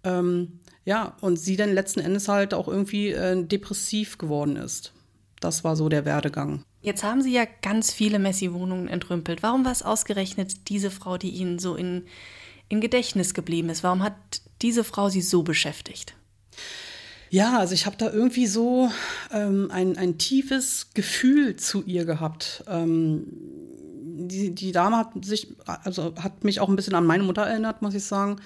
Ähm, 0.05 0.61
ja, 0.85 1.16
und 1.21 1.37
sie 1.37 1.57
dann 1.57 1.75
letzten 1.75 1.99
Endes 1.99 2.28
halt 2.28 2.55
auch 2.55 2.69
irgendwie 2.69 3.11
äh, 3.11 3.45
depressiv 3.45 4.19
geworden 4.19 4.55
ist. 4.55 4.93
Das 5.40 5.64
war 5.64 5.75
so 5.75 5.88
der 5.88 6.05
Werdegang. 6.05 6.64
Jetzt 6.87 7.02
haben 7.02 7.21
Sie 7.21 7.33
ja 7.33 7.45
ganz 7.62 7.93
viele 7.93 8.21
Messi-Wohnungen 8.21 8.87
entrümpelt. 8.87 9.43
Warum 9.43 9.64
war 9.64 9.73
es 9.73 9.83
ausgerechnet 9.83 10.69
diese 10.69 10.93
Frau, 10.93 11.19
die 11.19 11.31
Ihnen 11.31 11.59
so 11.59 11.75
in, 11.75 12.05
in 12.69 12.81
Gedächtnis 12.81 13.35
geblieben 13.35 13.71
ist? 13.71 13.83
Warum 13.83 14.05
hat 14.05 14.14
diese 14.62 14.85
Frau 14.85 15.09
Sie 15.09 15.21
so 15.21 15.43
beschäftigt? 15.43 16.14
Ja, 17.28 17.59
also 17.59 17.75
ich 17.75 17.87
habe 17.87 17.97
da 17.97 18.12
irgendwie 18.12 18.47
so 18.47 18.88
ähm, 19.33 19.69
ein, 19.73 19.99
ein 19.99 20.16
tiefes 20.16 20.90
Gefühl 20.95 21.57
zu 21.57 21.83
ihr 21.83 22.05
gehabt. 22.05 22.62
Ähm, 22.69 23.26
die, 24.28 24.55
die 24.55 24.71
Dame 24.71 24.99
hat 24.99 25.25
sich, 25.25 25.57
also 25.66 26.14
hat 26.14 26.45
mich 26.45 26.61
auch 26.61 26.69
ein 26.69 26.76
bisschen 26.76 26.95
an 26.95 27.05
meine 27.05 27.25
Mutter 27.25 27.43
erinnert, 27.43 27.83
muss 27.83 27.95
ich 27.95 28.05
sagen. 28.05 28.37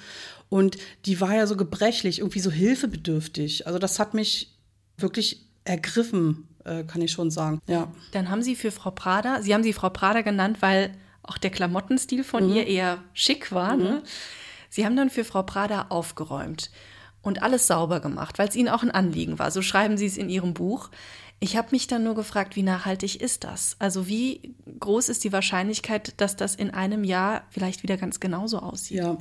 Und 0.48 0.78
die 1.04 1.20
war 1.20 1.34
ja 1.34 1.46
so 1.46 1.58
gebrechlich, 1.58 2.20
irgendwie 2.20 2.40
so 2.40 2.50
hilfebedürftig. 2.50 3.66
Also 3.66 3.78
das 3.78 3.98
hat 3.98 4.14
mich 4.14 4.56
wirklich 4.96 5.44
ergriffen, 5.64 6.48
äh, 6.64 6.84
kann 6.84 7.02
ich 7.02 7.12
schon 7.12 7.30
sagen. 7.30 7.60
Ja. 7.66 7.88
Dann 8.12 8.30
haben 8.30 8.42
Sie 8.42 8.56
für 8.56 8.70
Frau 8.70 8.90
Prada, 8.90 9.42
Sie 9.42 9.54
haben 9.54 9.62
sie 9.62 9.72
Frau 9.72 9.90
Prada 9.90 10.22
genannt, 10.22 10.58
weil 10.60 10.92
auch 11.22 11.38
der 11.38 11.50
Klamottenstil 11.50 12.24
von 12.24 12.48
mhm. 12.48 12.56
ihr 12.56 12.66
eher 12.66 12.98
schick 13.12 13.52
war. 13.52 13.76
Ne? 13.76 14.02
Mhm. 14.02 14.08
Sie 14.68 14.84
haben 14.84 14.96
dann 14.96 15.10
für 15.10 15.24
Frau 15.24 15.42
Prada 15.42 15.86
aufgeräumt 15.88 16.70
und 17.22 17.42
alles 17.42 17.66
sauber 17.66 18.00
gemacht, 18.00 18.38
weil 18.38 18.48
es 18.48 18.56
Ihnen 18.56 18.68
auch 18.68 18.82
ein 18.82 18.90
Anliegen 18.90 19.38
war. 19.38 19.50
So 19.50 19.62
schreiben 19.62 19.96
Sie 19.96 20.06
es 20.06 20.16
in 20.16 20.28
Ihrem 20.28 20.54
Buch. 20.54 20.90
Ich 21.42 21.56
habe 21.56 21.68
mich 21.70 21.86
dann 21.86 22.04
nur 22.04 22.14
gefragt, 22.14 22.54
wie 22.54 22.62
nachhaltig 22.62 23.20
ist 23.20 23.44
das? 23.44 23.74
Also 23.78 24.06
wie 24.06 24.54
groß 24.78 25.08
ist 25.08 25.24
die 25.24 25.32
Wahrscheinlichkeit, 25.32 26.20
dass 26.20 26.36
das 26.36 26.54
in 26.54 26.70
einem 26.70 27.02
Jahr 27.02 27.44
vielleicht 27.48 27.82
wieder 27.82 27.96
ganz 27.96 28.20
genauso 28.20 28.58
aussieht? 28.58 28.98
Ja, 28.98 29.16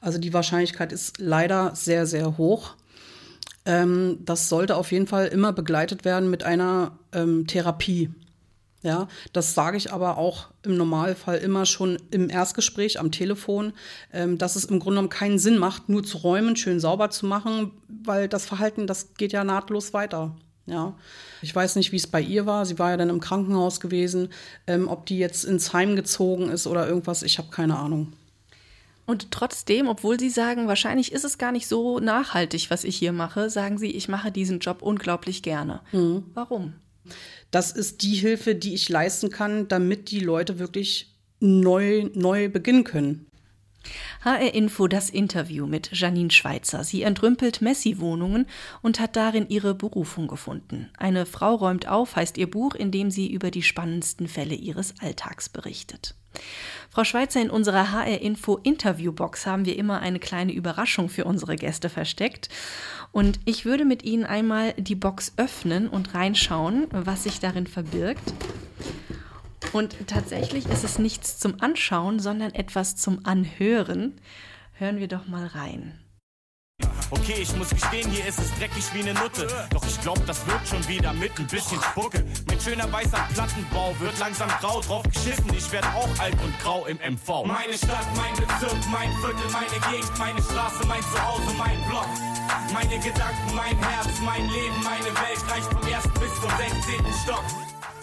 also 0.00 0.18
die 0.18 0.32
Wahrscheinlichkeit 0.32 0.92
ist 0.92 1.18
leider 1.18 1.76
sehr, 1.76 2.06
sehr 2.06 2.38
hoch. 2.38 2.74
Ähm, 3.68 4.20
das 4.24 4.48
sollte 4.48 4.76
auf 4.76 4.90
jeden 4.90 5.06
Fall 5.06 5.26
immer 5.26 5.52
begleitet 5.52 6.06
werden 6.06 6.30
mit 6.30 6.42
einer 6.42 6.98
ähm, 7.12 7.46
Therapie. 7.46 8.10
Ja, 8.82 9.08
das 9.32 9.54
sage 9.54 9.76
ich 9.76 9.92
aber 9.92 10.18
auch 10.18 10.48
im 10.62 10.76
Normalfall 10.76 11.38
immer 11.38 11.66
schon 11.66 11.98
im 12.10 12.30
Erstgespräch 12.30 12.98
am 12.98 13.10
Telefon, 13.10 13.72
ähm, 14.12 14.38
dass 14.38 14.56
es 14.56 14.64
im 14.64 14.78
Grunde 14.78 14.94
genommen 14.94 15.08
keinen 15.10 15.38
Sinn 15.38 15.58
macht, 15.58 15.88
nur 15.88 16.02
zu 16.02 16.18
räumen, 16.18 16.56
schön 16.56 16.80
sauber 16.80 17.10
zu 17.10 17.26
machen, 17.26 17.72
weil 17.88 18.28
das 18.28 18.46
Verhalten, 18.46 18.86
das 18.86 19.14
geht 19.14 19.32
ja 19.32 19.44
nahtlos 19.44 19.92
weiter. 19.92 20.34
Ja, 20.64 20.94
ich 21.42 21.54
weiß 21.54 21.76
nicht, 21.76 21.92
wie 21.92 21.96
es 21.96 22.06
bei 22.06 22.20
ihr 22.20 22.46
war. 22.46 22.66
Sie 22.66 22.78
war 22.78 22.90
ja 22.90 22.96
dann 22.96 23.10
im 23.10 23.20
Krankenhaus 23.20 23.80
gewesen. 23.80 24.28
Ähm, 24.66 24.88
ob 24.88 25.06
die 25.06 25.18
jetzt 25.18 25.44
ins 25.44 25.72
Heim 25.72 25.96
gezogen 25.96 26.48
ist 26.48 26.66
oder 26.66 26.86
irgendwas, 26.86 27.22
ich 27.22 27.38
habe 27.38 27.48
keine 27.50 27.76
Ahnung. 27.78 28.12
Und 29.08 29.30
trotzdem, 29.30 29.88
obwohl 29.88 30.20
Sie 30.20 30.28
sagen, 30.28 30.68
wahrscheinlich 30.68 31.12
ist 31.12 31.24
es 31.24 31.38
gar 31.38 31.50
nicht 31.50 31.66
so 31.66 31.98
nachhaltig, 31.98 32.68
was 32.68 32.84
ich 32.84 32.94
hier 32.94 33.12
mache, 33.12 33.48
sagen 33.48 33.78
Sie, 33.78 33.90
ich 33.90 34.06
mache 34.06 34.30
diesen 34.30 34.58
Job 34.58 34.82
unglaublich 34.82 35.42
gerne. 35.42 35.80
Mhm. 35.92 36.24
Warum? 36.34 36.74
Das 37.50 37.72
ist 37.72 38.02
die 38.02 38.16
Hilfe, 38.16 38.54
die 38.54 38.74
ich 38.74 38.90
leisten 38.90 39.30
kann, 39.30 39.66
damit 39.66 40.10
die 40.10 40.20
Leute 40.20 40.58
wirklich 40.58 41.14
neu, 41.40 42.10
neu 42.12 42.50
beginnen 42.50 42.84
können. 42.84 43.26
HR 44.26 44.52
Info 44.52 44.88
das 44.88 45.08
Interview 45.08 45.66
mit 45.66 45.88
Janine 45.94 46.30
Schweitzer. 46.30 46.84
Sie 46.84 47.00
entrümpelt 47.00 47.62
Messi-Wohnungen 47.62 48.44
und 48.82 49.00
hat 49.00 49.16
darin 49.16 49.48
ihre 49.48 49.74
Berufung 49.74 50.28
gefunden. 50.28 50.90
Eine 50.98 51.24
Frau 51.24 51.54
räumt 51.54 51.88
auf 51.88 52.14
heißt 52.14 52.36
ihr 52.36 52.50
Buch, 52.50 52.74
in 52.74 52.90
dem 52.90 53.10
sie 53.10 53.32
über 53.32 53.50
die 53.50 53.62
spannendsten 53.62 54.28
Fälle 54.28 54.54
ihres 54.54 54.92
Alltags 55.00 55.48
berichtet. 55.48 56.14
Frau 56.90 57.04
Schweitzer, 57.04 57.40
in 57.40 57.50
unserer 57.50 57.92
HR 57.92 58.20
Info 58.20 58.56
Interviewbox 58.56 59.46
haben 59.46 59.66
wir 59.66 59.76
immer 59.76 60.00
eine 60.00 60.18
kleine 60.18 60.52
Überraschung 60.52 61.08
für 61.08 61.24
unsere 61.24 61.56
Gäste 61.56 61.88
versteckt. 61.88 62.48
Und 63.12 63.40
ich 63.44 63.64
würde 63.64 63.84
mit 63.84 64.02
Ihnen 64.02 64.24
einmal 64.24 64.72
die 64.74 64.94
Box 64.94 65.32
öffnen 65.36 65.88
und 65.88 66.14
reinschauen, 66.14 66.86
was 66.90 67.24
sich 67.24 67.40
darin 67.40 67.66
verbirgt. 67.66 68.32
Und 69.72 69.96
tatsächlich 70.06 70.66
ist 70.66 70.84
es 70.84 70.98
nichts 70.98 71.38
zum 71.38 71.60
Anschauen, 71.60 72.20
sondern 72.20 72.54
etwas 72.54 72.96
zum 72.96 73.24
Anhören. 73.24 74.20
Hören 74.72 74.98
wir 74.98 75.08
doch 75.08 75.26
mal 75.26 75.46
rein. 75.46 75.98
Okay, 77.10 77.36
ich 77.40 77.56
muss 77.56 77.70
gestehen, 77.70 78.10
hier 78.10 78.26
ist 78.26 78.38
es 78.38 78.54
dreckig 78.58 78.84
wie 78.92 79.00
eine 79.00 79.14
Nutte. 79.14 79.46
Doch 79.70 79.84
ich 79.86 79.98
glaub, 80.02 80.24
das 80.26 80.46
wird 80.46 80.68
schon 80.68 80.86
wieder 80.88 81.12
mit 81.14 81.38
ein 81.38 81.46
bisschen 81.46 81.80
Spucke. 81.80 82.22
Mein 82.46 82.60
schöner 82.60 82.90
weißer 82.92 83.26
Plattenbau 83.32 83.94
wird 83.98 84.18
langsam 84.18 84.48
grau 84.60 84.80
drauf 84.80 85.04
geschissen. 85.04 85.50
Ich 85.56 85.70
werd 85.72 85.86
auch 85.86 86.08
alt 86.18 86.36
und 86.44 86.58
grau 86.60 86.84
im 86.86 86.98
MV. 86.98 87.46
Meine 87.46 87.72
Stadt, 87.72 88.06
mein 88.16 88.34
Bezirk, 88.34 88.76
mein 88.90 89.10
Viertel, 89.20 89.50
meine 89.52 89.80
Gegend, 89.90 90.18
meine 90.18 90.42
Straße, 90.42 90.86
mein 90.86 91.02
Zuhause, 91.02 91.54
mein 91.56 91.82
Block. 91.88 92.08
Meine 92.74 92.98
Gedanken, 92.98 93.54
mein 93.54 93.78
Herz, 93.78 94.08
mein 94.24 94.48
Leben, 94.48 94.82
meine 94.84 95.06
Welt 95.06 95.50
reicht 95.50 95.72
vom 95.72 95.86
ersten 95.90 96.12
bis 96.20 96.34
zum 96.40 96.50
16. 96.58 97.04
Stock. 97.24 97.44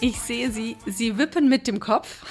Ich 0.00 0.20
sehe 0.20 0.50
Sie, 0.50 0.76
Sie 0.86 1.16
wippen 1.18 1.48
mit 1.48 1.66
dem 1.66 1.80
Kopf. 1.80 2.24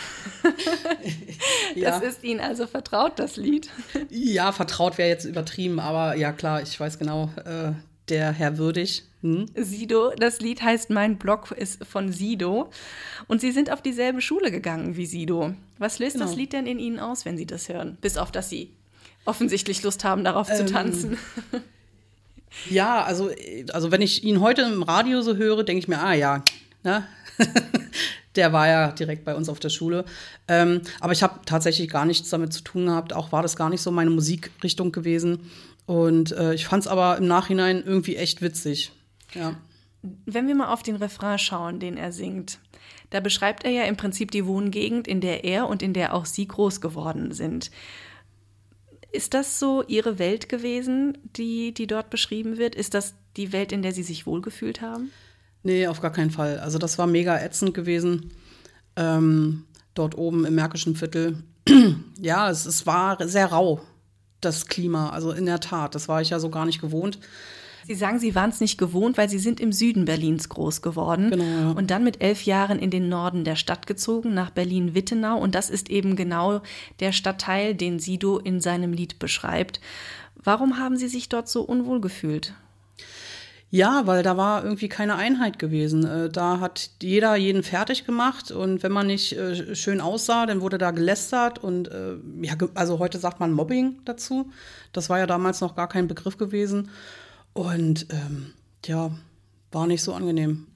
das 1.81 2.01
ist 2.01 2.24
Ihnen 2.24 2.39
also 2.39 2.67
vertraut, 2.67 3.17
das 3.17 3.38
Lied. 3.38 3.69
Ja, 4.10 4.51
vertraut 4.51 4.98
wäre 4.98 5.10
jetzt 5.10 5.25
übertrieben, 5.25 5.79
aber 5.79 6.15
ja 6.15 6.31
klar, 6.31 6.62
ich 6.62 6.79
weiß 6.79 7.00
genau, 7.00 7.31
äh, 7.43 7.72
der 8.10 8.31
Herr 8.31 8.57
Würdig. 8.57 9.03
Hm? 9.22 9.48
Sido, 9.55 10.12
das 10.12 10.39
Lied 10.39 10.62
heißt 10.62 10.91
Mein 10.91 11.17
Blog 11.17 11.51
ist 11.51 11.84
von 11.86 12.12
Sido. 12.12 12.69
Und 13.27 13.41
Sie 13.41 13.51
sind 13.51 13.72
auf 13.72 13.81
dieselbe 13.81 14.22
Schule 14.22 14.51
gegangen 14.51 14.95
wie 14.95 15.07
Sido. 15.07 15.55
Was 15.79 15.98
löst 16.00 16.13
genau. 16.13 16.25
das 16.25 16.36
Lied 16.36 16.53
denn 16.53 16.67
in 16.67 16.79
Ihnen 16.79 17.00
aus, 17.00 17.25
wenn 17.25 17.38
Sie 17.38 17.48
das 17.48 17.67
hören? 17.67 17.98
Bis 18.01 18.17
auf, 18.17 18.31
dass 18.31 18.50
Sie 18.50 18.69
offensichtlich 19.25 19.81
Lust 19.81 20.03
haben, 20.03 20.24
darauf 20.24 20.50
ähm, 20.50 20.57
zu 20.57 20.65
tanzen. 20.65 21.17
Ja, 22.69 23.03
also, 23.03 23.31
also 23.74 23.91
wenn 23.91 24.01
ich 24.01 24.24
ihn 24.24 24.39
heute 24.39 24.62
im 24.62 24.84
Radio 24.84 25.22
so 25.22 25.36
höre, 25.36 25.63
denke 25.63 25.79
ich 25.79 25.88
mir, 25.88 26.00
ah 26.00 26.13
ja, 26.13 26.43
ne? 26.84 27.05
der 28.36 28.54
war 28.54 28.68
ja 28.68 28.92
direkt 28.92 29.25
bei 29.25 29.36
uns 29.36 29.50
auf 29.50 29.60
der 29.60 29.70
Schule. 29.70 30.06
Ähm, 30.48 30.82
aber 31.00 31.13
ich 31.13 31.24
habe 31.24 31.39
tatsächlich 31.46 31.89
gar 31.89 32.06
nichts 32.06 32.30
damit 32.30 32.54
zu 32.54 32.62
tun 32.62 32.88
gehabt. 32.88 33.13
Auch 33.13 33.32
war 33.32 33.42
das 33.42 33.56
gar 33.56 33.70
nicht 33.70 33.82
so 33.82 33.92
meine 33.92 34.10
Musikrichtung 34.10 34.92
gewesen. 34.92 35.51
Und 35.86 36.32
äh, 36.32 36.54
ich 36.54 36.65
fand 36.65 36.84
es 36.84 36.88
aber 36.88 37.18
im 37.18 37.27
Nachhinein 37.27 37.84
irgendwie 37.86 38.15
echt 38.15 38.42
witzig. 38.42 38.92
Ja. 39.34 39.56
Wenn 40.25 40.48
wir 40.48 40.56
mal 40.56 40.72
auf 40.72 40.84
den 40.84 40.96
Refrain 40.96 41.39
schauen, 41.39 41.80
den 41.80 41.98
er 41.98 42.12
singt, 42.12 42.60
da 43.10 43.20
beschreibt 43.20 43.63
er 43.63 43.72
ja 43.72 43.84
im 43.84 43.98
Prinzip 43.98 44.32
die 44.32 44.46
Wohngegend, 44.46 45.08
in 45.08 45.22
der 45.22 45.44
er 45.44 45.68
und 45.68 45.82
in 45.82 45.94
der 45.94 46.13
auch 46.13 46.25
Sie 46.25 46.48
groß 46.48 46.82
geworden 46.82 47.32
sind. 47.32 47.72
Ist 49.12 49.34
das 49.34 49.60
so 49.60 49.84
Ihre 49.88 50.20
Welt 50.20 50.50
gewesen, 50.50 51.18
die, 51.38 51.74
die 51.74 51.88
dort 51.88 52.10
beschrieben 52.10 52.58
wird? 52.58 52.75
Ist 52.75 52.94
das 52.94 53.15
die 53.38 53.54
Welt, 53.54 53.72
in 53.72 53.82
der 53.82 53.94
Sie 53.94 54.04
sich 54.04 54.25
wohlgefühlt 54.25 54.82
haben? 54.82 55.12
Nee, 55.65 55.88
auf 55.88 56.00
gar 56.00 56.12
keinen 56.12 56.29
Fall. 56.29 56.60
Also 56.60 56.77
das 56.77 57.00
war 57.00 57.07
mega 57.07 57.39
ätzend 57.39 57.74
gewesen. 57.74 58.31
Ähm, 58.95 59.63
dort 59.95 60.15
oben 60.15 60.45
im 60.45 60.53
Märkischen 60.53 60.95
Viertel. 60.95 61.43
ja, 62.22 62.51
es, 62.51 62.67
es 62.67 62.86
war 62.86 63.17
sehr 63.27 63.48
rau, 63.48 63.81
das 64.41 64.67
Klima. 64.67 65.10
Also 65.10 65.31
in 65.31 65.48
der 65.48 65.60
Tat, 65.60 65.95
das 65.95 66.07
war 66.07 66.22
ich 66.22 66.29
ja 66.29 66.38
so 66.38 66.51
gar 66.51 66.67
nicht 66.67 66.81
gewohnt. 66.81 67.17
Sie 67.88 67.95
sagen, 67.95 68.19
Sie 68.19 68.36
waren 68.36 68.51
es 68.51 68.62
nicht 68.62 68.77
gewohnt, 68.77 69.17
weil 69.17 69.27
Sie 69.27 69.39
sind 69.39 69.60
im 69.60 69.72
Süden 69.72 70.05
Berlins 70.05 70.50
groß 70.50 70.84
geworden 70.84 71.31
genau, 71.31 71.72
und 71.72 71.89
dann 71.89 72.03
mit 72.03 72.22
elf 72.22 72.43
Jahren 72.43 72.77
in 72.77 72.91
den 72.91 73.10
Norden 73.10 73.43
der 73.43 73.55
Stadt 73.55 73.88
gezogen, 73.88 74.36
nach 74.36 74.51
Berlin-Wittenau. 74.51 75.39
Und 75.39 75.55
das 75.55 75.72
ist 75.72 75.89
eben 75.89 76.15
genau 76.15 76.62
der 77.00 77.12
Stadtteil, 77.12 77.74
den 77.74 77.98
Sido 77.98 78.38
in 78.38 78.62
seinem 78.62 78.93
Lied 78.93 79.17
beschreibt. 79.17 79.81
Warum 80.36 80.77
haben 80.77 80.95
Sie 80.95 81.07
sich 81.07 81.27
dort 81.27 81.50
so 81.50 81.63
unwohl 81.63 82.01
gefühlt? 82.01 82.53
Ja, 83.75 84.08
weil 84.08 84.24
da 84.24 84.38
war 84.38 84.63
irgendwie 84.63 84.88
keine 84.88 85.15
Einheit 85.15 85.60
gewesen. 85.60 86.05
Äh, 86.05 86.29
da 86.29 86.62
hat 86.62 86.91
jeder 87.01 87.36
jeden 87.36 87.62
fertig 87.62 88.05
gemacht 88.05 88.50
und 88.50 88.84
wenn 88.84 88.94
man 88.94 89.08
nicht 89.08 89.34
äh, 89.34 89.75
schön 89.75 90.00
aussah, 90.00 90.46
dann 90.46 90.62
wurde 90.62 90.77
da 90.77 90.91
gelästert 90.91 91.62
und 91.62 91.89
äh, 91.89 92.15
ja, 92.41 92.53
also 92.74 93.00
heute 93.00 93.17
sagt 93.20 93.41
man 93.41 93.51
Mobbing 93.51 94.00
dazu. 94.05 94.50
Das 94.94 95.10
war 95.10 95.20
ja 95.20 95.27
damals 95.27 95.60
noch 95.60 95.75
gar 95.75 95.89
kein 95.89 96.08
Begriff 96.08 96.38
gewesen 96.38 96.89
und 97.51 98.08
ähm, 98.12 98.53
ja, 98.86 99.12
war 99.74 99.88
nicht 99.88 100.03
so 100.03 100.13
angenehm. 100.13 100.67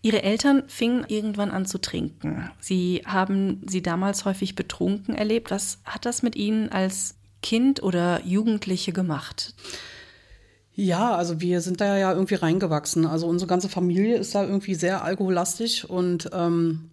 Ihre 0.00 0.22
Eltern 0.22 0.62
fingen 0.68 1.04
irgendwann 1.08 1.50
an 1.50 1.66
zu 1.66 1.80
trinken. 1.80 2.48
Sie 2.60 3.02
haben 3.04 3.60
sie 3.66 3.82
damals 3.82 4.24
häufig 4.24 4.54
betrunken 4.54 5.16
erlebt. 5.16 5.50
Was 5.50 5.80
hat 5.84 6.06
das 6.06 6.22
mit 6.22 6.36
Ihnen 6.36 6.68
als 6.68 7.16
Kind 7.42 7.82
oder 7.82 8.24
Jugendliche 8.24 8.92
gemacht? 8.92 9.52
Ja, 10.78 11.16
also 11.16 11.40
wir 11.40 11.62
sind 11.62 11.80
da 11.80 11.96
ja 11.96 12.12
irgendwie 12.12 12.34
reingewachsen. 12.34 13.06
Also 13.06 13.26
unsere 13.26 13.48
ganze 13.48 13.70
Familie 13.70 14.18
ist 14.18 14.34
da 14.34 14.44
irgendwie 14.44 14.74
sehr 14.74 15.02
alkoholastisch 15.02 15.86
und 15.86 16.28
ähm, 16.34 16.90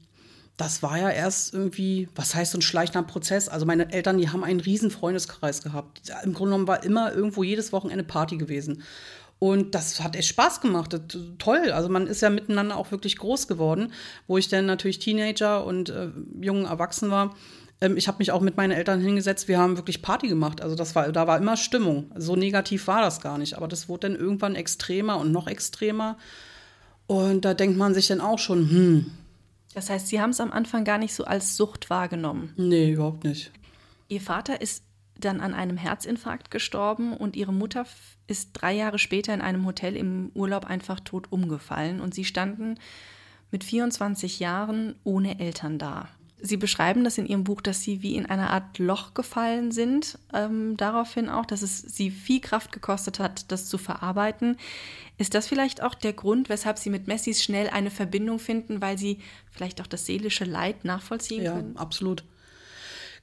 das 0.55 0.81
war 0.81 0.97
ja 0.97 1.09
erst 1.09 1.53
irgendwie, 1.53 2.07
was 2.15 2.33
heißt 2.33 2.53
so 2.53 2.59
ein 2.59 2.61
schleichender 2.61 3.03
Prozess? 3.03 3.49
Also 3.49 3.65
meine 3.65 3.91
Eltern, 3.91 4.17
die 4.17 4.29
haben 4.29 4.45
einen 4.45 4.61
riesen 4.61 4.89
Freundeskreis 4.89 5.61
gehabt. 5.61 6.01
Im 6.23 6.33
Grunde 6.33 6.51
genommen 6.51 6.67
war 6.67 6.83
immer 6.83 7.11
irgendwo 7.11 7.43
jedes 7.43 7.73
Wochenende 7.73 8.05
Party 8.05 8.37
gewesen. 8.37 8.83
Und 9.39 9.75
das 9.75 10.01
hat 10.01 10.15
echt 10.15 10.29
Spaß 10.29 10.61
gemacht. 10.61 10.97
Toll. 11.37 11.71
Also 11.71 11.89
man 11.89 12.07
ist 12.07 12.21
ja 12.21 12.29
miteinander 12.29 12.77
auch 12.77 12.91
wirklich 12.91 13.17
groß 13.17 13.49
geworden, 13.49 13.91
wo 14.27 14.37
ich 14.37 14.47
dann 14.47 14.65
natürlich 14.65 14.99
Teenager 14.99 15.65
und 15.65 15.89
äh, 15.89 16.07
jungen 16.39 16.65
Erwachsen 16.65 17.11
war 17.11 17.35
ähm, 17.83 17.97
ich 17.97 18.07
habe 18.07 18.19
mich 18.19 18.31
auch 18.31 18.41
mit 18.41 18.57
meinen 18.57 18.71
Eltern 18.71 19.01
hingesetzt, 19.01 19.47
wir 19.47 19.59
haben 19.59 19.77
wirklich 19.77 20.01
Party 20.01 20.27
gemacht. 20.27 20.61
Also 20.61 20.75
das 20.75 20.95
war, 20.95 21.11
da 21.11 21.27
war 21.27 21.37
immer 21.37 21.57
Stimmung. 21.57 22.11
So 22.15 22.35
negativ 22.35 22.87
war 22.87 23.01
das 23.01 23.21
gar 23.21 23.37
nicht. 23.37 23.55
Aber 23.55 23.67
das 23.67 23.89
wurde 23.89 24.09
dann 24.09 24.19
irgendwann 24.19 24.55
extremer 24.55 25.17
und 25.17 25.31
noch 25.31 25.47
extremer. 25.47 26.17
Und 27.05 27.43
da 27.45 27.53
denkt 27.53 27.77
man 27.77 27.93
sich 27.93 28.07
dann 28.07 28.21
auch 28.21 28.39
schon, 28.39 28.69
hm. 28.69 29.11
Das 29.73 29.89
heißt, 29.89 30.07
Sie 30.07 30.21
haben 30.21 30.29
es 30.29 30.39
am 30.39 30.51
Anfang 30.51 30.85
gar 30.85 30.97
nicht 30.97 31.13
so 31.13 31.25
als 31.25 31.57
Sucht 31.57 31.89
wahrgenommen? 31.89 32.53
Nee, 32.55 32.91
überhaupt 32.91 33.23
nicht. 33.23 33.51
Ihr 34.07 34.21
Vater 34.21 34.61
ist 34.61 34.83
dann 35.19 35.41
an 35.41 35.53
einem 35.53 35.77
Herzinfarkt 35.77 36.51
gestorben 36.51 37.15
und 37.17 37.35
ihre 37.35 37.53
Mutter 37.53 37.85
ist 38.27 38.51
drei 38.53 38.73
Jahre 38.73 38.99
später 38.99 39.33
in 39.33 39.41
einem 39.41 39.65
Hotel 39.65 39.95
im 39.95 40.31
Urlaub 40.33 40.65
einfach 40.65 40.99
tot 40.99 41.31
umgefallen 41.31 42.01
und 42.01 42.13
sie 42.13 42.25
standen 42.25 42.75
mit 43.51 43.63
24 43.63 44.39
Jahren 44.39 44.95
ohne 45.03 45.39
Eltern 45.39 45.77
da 45.77 46.09
Sie 46.45 46.57
beschreiben 46.57 47.05
das 47.05 47.17
in 47.17 47.25
Ihrem 47.25 47.45
Buch, 47.45 47.61
dass 47.61 47.81
Sie 47.83 48.01
wie 48.01 48.17
in 48.17 48.25
eine 48.25 48.49
Art 48.49 48.77
Loch 48.77 49.13
gefallen 49.13 49.71
sind. 49.71 50.19
Ähm, 50.33 50.75
daraufhin 50.75 51.29
auch, 51.29 51.45
dass 51.45 51.61
es 51.61 51.79
Sie 51.79 52.11
viel 52.11 52.41
Kraft 52.41 52.73
gekostet 52.73 53.17
hat, 53.17 53.49
das 53.49 53.69
zu 53.69 53.77
verarbeiten. 53.77 54.57
Ist 55.17 55.35
das 55.35 55.47
vielleicht 55.47 55.81
auch 55.81 55.95
der 55.95 56.11
Grund, 56.11 56.49
weshalb 56.49 56.79
Sie 56.79 56.89
mit 56.89 57.07
Messis 57.07 57.41
schnell 57.41 57.69
eine 57.69 57.89
Verbindung 57.89 58.39
finden, 58.39 58.81
weil 58.81 58.97
Sie 58.97 59.19
vielleicht 59.51 59.79
auch 59.79 59.87
das 59.87 60.05
seelische 60.05 60.43
Leid 60.43 60.83
nachvollziehen 60.83 61.43
ja, 61.43 61.53
können? 61.53 61.75
Ja, 61.75 61.79
absolut. 61.79 62.25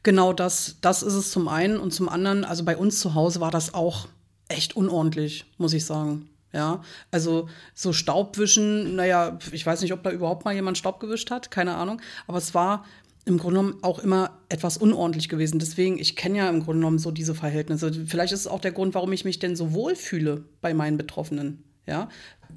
Genau 0.03 0.33
das, 0.33 0.77
das 0.81 1.03
ist 1.03 1.13
es 1.13 1.31
zum 1.31 1.47
einen. 1.47 1.79
Und 1.79 1.93
zum 1.93 2.09
anderen, 2.09 2.47
also 2.47 2.65
bei 2.65 2.79
uns 2.79 3.01
zu 3.01 3.15
Hause 3.15 3.41
war 3.41 3.51
das 3.51 3.75
auch 3.75 4.09
echt 4.49 4.77
unordentlich, 4.77 5.45
muss 5.59 5.75
ich 5.75 5.85
sagen. 5.85 6.31
Ja, 6.55 6.83
also 7.11 7.49
so 7.75 7.93
Staubwischen, 7.93 8.97
naja, 8.97 9.39
ich 9.53 9.65
weiß 9.65 9.83
nicht, 9.83 9.93
ob 9.93 10.03
da 10.03 10.11
überhaupt 10.11 10.47
mal 10.47 10.55
jemand 10.55 10.79
Staub 10.79 10.99
gewischt 11.01 11.31
hat, 11.31 11.51
keine 11.51 11.75
Ahnung. 11.75 12.01
Aber 12.27 12.39
es 12.39 12.55
war 12.55 12.87
im 13.25 13.39
Grunde 13.39 13.61
genommen 13.61 13.83
auch 13.83 13.99
immer 13.99 14.39
etwas 14.49 14.77
unordentlich 14.77 15.29
gewesen. 15.29 15.59
Deswegen, 15.59 15.99
ich 15.99 16.17
kenne 16.17 16.39
ja 16.39 16.49
im 16.49 16.61
Grunde 16.61 16.81
genommen 16.81 16.99
so 16.99 17.11
diese 17.11 17.35
Verhältnisse. 17.35 17.93
Vielleicht 18.07 18.33
ist 18.33 18.41
es 18.41 18.47
auch 18.47 18.61
der 18.61 18.73
Grund, 18.73 18.95
warum 18.95 19.13
ich 19.13 19.25
mich 19.25 19.39
denn 19.39 19.57
so 19.57 19.73
wohl 19.73 19.95
fühle 19.95 20.45
bei 20.61 20.75
meinen 20.75 20.97
Betroffenen. 20.97 21.65
Ja, 21.87 22.09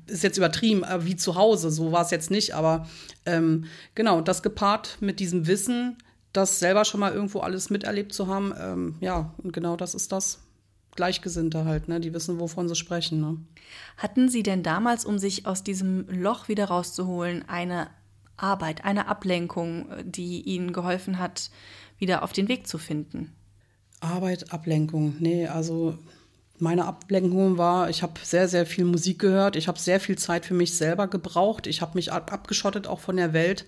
ist 0.05 0.23
jetzt 0.23 0.37
übertrieben, 0.37 0.83
äh, 0.83 1.05
wie 1.05 1.15
zu 1.15 1.35
Hause, 1.35 1.71
so 1.71 1.91
war 1.91 2.03
es 2.03 2.11
jetzt 2.11 2.29
nicht, 2.29 2.53
aber 2.53 2.87
ähm, 3.25 3.65
genau, 3.95 4.21
das 4.21 4.43
gepaart 4.43 4.97
mit 4.99 5.19
diesem 5.19 5.47
Wissen, 5.47 5.97
das 6.33 6.59
selber 6.59 6.85
schon 6.85 6.99
mal 6.99 7.13
irgendwo 7.13 7.39
alles 7.39 7.69
miterlebt 7.69 8.13
zu 8.13 8.27
haben, 8.27 8.53
ähm, 8.59 8.95
ja, 8.99 9.33
und 9.41 9.53
genau 9.53 9.75
das 9.75 9.95
ist 9.95 10.11
das. 10.11 10.39
Gleichgesinnte 10.95 11.65
halt, 11.65 11.87
ne? 11.87 11.99
Die 11.99 12.13
wissen, 12.13 12.39
wovon 12.39 12.69
sie 12.69 12.75
sprechen. 12.75 13.19
Ne? 13.19 13.37
Hatten 13.97 14.29
Sie 14.29 14.43
denn 14.43 14.61
damals, 14.61 15.05
um 15.05 15.17
sich 15.17 15.47
aus 15.47 15.63
diesem 15.63 16.05
Loch 16.07 16.49
wieder 16.49 16.65
rauszuholen, 16.65 17.43
eine 17.47 17.87
Arbeit, 18.43 18.83
eine 18.83 19.07
Ablenkung, 19.07 19.87
die 20.03 20.41
Ihnen 20.41 20.73
geholfen 20.73 21.17
hat, 21.17 21.49
wieder 21.97 22.23
auf 22.23 22.33
den 22.33 22.49
Weg 22.49 22.67
zu 22.67 22.77
finden? 22.77 23.33
Arbeit, 24.01 24.51
Ablenkung. 24.51 25.15
Nee, 25.19 25.47
also 25.47 25.97
meine 26.59 26.85
Ablenkung 26.85 27.57
war, 27.57 27.89
ich 27.89 28.03
habe 28.03 28.13
sehr, 28.21 28.47
sehr 28.47 28.65
viel 28.65 28.85
Musik 28.85 29.19
gehört. 29.19 29.55
Ich 29.55 29.67
habe 29.67 29.79
sehr 29.79 29.99
viel 29.99 30.17
Zeit 30.17 30.45
für 30.45 30.53
mich 30.53 30.75
selber 30.75 31.07
gebraucht. 31.07 31.67
Ich 31.67 31.81
habe 31.81 31.95
mich 31.95 32.11
ab 32.11 32.31
abgeschottet 32.31 32.85
auch 32.85 32.99
von 32.99 33.17
der 33.17 33.33
Welt 33.33 33.65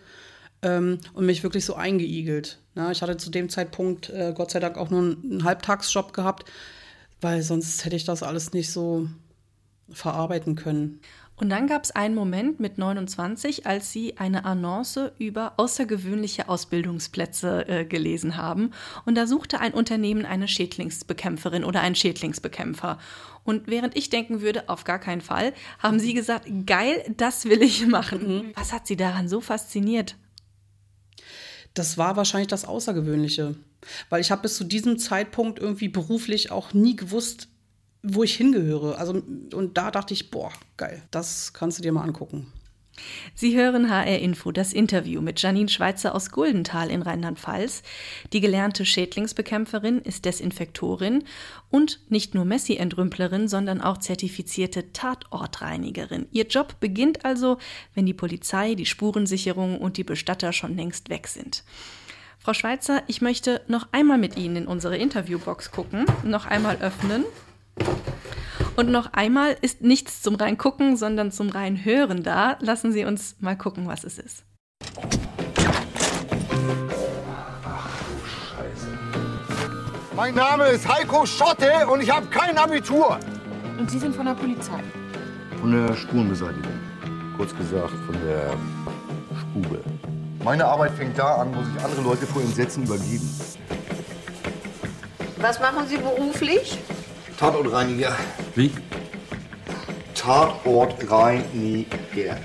ähm, 0.61 0.99
und 1.13 1.25
mich 1.25 1.43
wirklich 1.43 1.65
so 1.65 1.75
eingeigelt. 1.75 2.59
Ja, 2.75 2.91
ich 2.91 3.01
hatte 3.01 3.17
zu 3.17 3.29
dem 3.29 3.49
Zeitpunkt 3.49 4.09
äh, 4.09 4.33
Gott 4.35 4.51
sei 4.51 4.59
Dank 4.59 4.77
auch 4.77 4.89
nur 4.89 5.01
einen 5.01 5.43
Halbtagsjob 5.45 6.13
gehabt, 6.13 6.51
weil 7.21 7.41
sonst 7.41 7.85
hätte 7.85 7.95
ich 7.95 8.03
das 8.03 8.23
alles 8.23 8.51
nicht 8.53 8.71
so 8.71 9.07
verarbeiten 9.89 10.55
können. 10.55 10.99
Und 11.37 11.49
dann 11.49 11.67
gab 11.67 11.83
es 11.83 11.91
einen 11.91 12.15
Moment 12.15 12.61
mit 12.61 12.77
29, 12.77 13.67
als 13.67 13.91
Sie 13.91 14.17
eine 14.17 14.45
Annonce 14.45 15.11
über 15.19 15.53
außergewöhnliche 15.57 16.47
Ausbildungsplätze 16.47 17.67
äh, 17.67 17.85
gelesen 17.85 18.37
haben. 18.37 18.71
Und 19.05 19.15
da 19.15 19.27
suchte 19.27 19.59
ein 19.59 19.73
Unternehmen 19.73 20.25
eine 20.25 20.47
Schädlingsbekämpferin 20.47 21.65
oder 21.65 21.81
einen 21.81 21.95
Schädlingsbekämpfer. 21.95 22.99
Und 23.43 23.67
während 23.67 23.97
ich 23.97 24.09
denken 24.09 24.41
würde, 24.41 24.69
auf 24.69 24.85
gar 24.85 24.99
keinen 24.99 25.21
Fall, 25.21 25.53
haben 25.79 25.99
Sie 25.99 26.13
gesagt, 26.13 26.47
geil, 26.65 27.03
das 27.17 27.45
will 27.45 27.61
ich 27.61 27.85
machen. 27.85 28.37
Mhm. 28.37 28.51
Was 28.55 28.71
hat 28.71 28.87
Sie 28.87 28.95
daran 28.95 29.27
so 29.27 29.41
fasziniert? 29.41 30.15
Das 31.73 31.97
war 31.97 32.15
wahrscheinlich 32.15 32.47
das 32.47 32.63
Außergewöhnliche. 32.63 33.55
Weil 34.09 34.21
ich 34.21 34.31
habe 34.31 34.43
bis 34.43 34.55
zu 34.55 34.63
diesem 34.63 34.97
Zeitpunkt 34.97 35.59
irgendwie 35.59 35.89
beruflich 35.89 36.49
auch 36.49 36.73
nie 36.73 36.95
gewusst, 36.95 37.49
wo 38.07 38.23
ich 38.23 38.35
hingehöre. 38.35 38.97
Also, 38.97 39.21
und 39.53 39.77
da 39.77 39.91
dachte 39.91 40.13
ich, 40.13 40.31
boah, 40.31 40.51
geil, 40.77 41.01
das 41.11 41.53
kannst 41.53 41.79
du 41.79 41.83
dir 41.83 41.91
mal 41.91 42.03
angucken. 42.03 42.51
Sie 43.33 43.57
hören 43.57 43.89
HR 43.89 44.19
Info, 44.19 44.51
das 44.51 44.71
Interview 44.71 45.21
mit 45.21 45.41
Janine 45.41 45.67
Schweizer 45.67 46.15
aus 46.15 46.31
Guldenthal 46.31 46.89
in 46.89 47.01
Rheinland-Pfalz. 47.01 47.83
Die 48.31 48.39
gelernte 48.39 48.85
Schädlingsbekämpferin 48.85 49.99
ist 49.99 50.25
Desinfektorin 50.25 51.23
und 51.69 51.99
nicht 52.09 52.35
nur 52.35 52.45
Messi-Entrümplerin, 52.45 53.47
sondern 53.47 53.81
auch 53.81 53.97
zertifizierte 53.97 54.93
Tatortreinigerin. 54.93 56.27
Ihr 56.31 56.45
Job 56.45 56.79
beginnt 56.79 57.25
also, 57.25 57.57
wenn 57.93 58.05
die 58.05 58.13
Polizei, 58.13 58.75
die 58.75 58.85
Spurensicherung 58.85 59.79
und 59.79 59.97
die 59.97 60.03
Bestatter 60.05 60.53
schon 60.53 60.77
längst 60.77 61.09
weg 61.09 61.27
sind. 61.27 61.63
Frau 62.39 62.53
Schweizer, 62.53 63.01
ich 63.07 63.21
möchte 63.21 63.61
noch 63.67 63.87
einmal 63.91 64.19
mit 64.19 64.37
Ihnen 64.37 64.55
in 64.55 64.67
unsere 64.67 64.97
Interviewbox 64.97 65.71
gucken, 65.71 66.05
noch 66.23 66.45
einmal 66.45 66.77
öffnen. 66.77 67.25
Und 68.75 68.89
noch 68.89 69.13
einmal 69.13 69.55
ist 69.61 69.81
nichts 69.81 70.21
zum 70.21 70.35
Reingucken, 70.35 70.97
sondern 70.97 71.31
zum 71.31 71.49
Reinhören 71.49 72.23
da. 72.23 72.57
Lassen 72.59 72.91
Sie 72.91 73.05
uns 73.05 73.37
mal 73.39 73.57
gucken, 73.57 73.87
was 73.87 74.03
es 74.03 74.19
ist. 74.19 74.43
Ach 77.63 77.89
du 77.99 78.15
Scheiße. 78.27 78.87
Mein 80.15 80.35
Name 80.35 80.65
ist 80.65 80.87
Heiko 80.87 81.25
Schotte 81.25 81.87
und 81.87 82.01
ich 82.01 82.09
habe 82.09 82.27
kein 82.27 82.57
Abitur. 82.57 83.17
Und 83.79 83.89
Sie 83.89 83.99
sind 83.99 84.15
von 84.15 84.25
der 84.25 84.33
Polizei? 84.33 84.79
Von 85.61 85.71
der 85.71 85.95
Spurenbeseitigung. 85.95 86.79
Kurz 87.37 87.55
gesagt, 87.55 87.93
von 88.05 88.15
der 88.25 88.53
Spube. 89.39 89.81
Meine 90.43 90.65
Arbeit 90.65 90.91
fängt 90.91 91.17
da 91.17 91.35
an, 91.37 91.55
wo 91.55 91.63
sich 91.63 91.83
andere 91.83 92.01
Leute 92.01 92.25
vor 92.27 92.41
Entsetzen 92.41 92.83
übergeben. 92.83 93.29
Was 95.37 95.59
machen 95.59 95.87
Sie 95.87 95.97
beruflich? 95.97 96.77
Tatortreiniger. 97.37 98.15
Wie? 98.55 98.71
Tatortreiniger. 100.13 102.37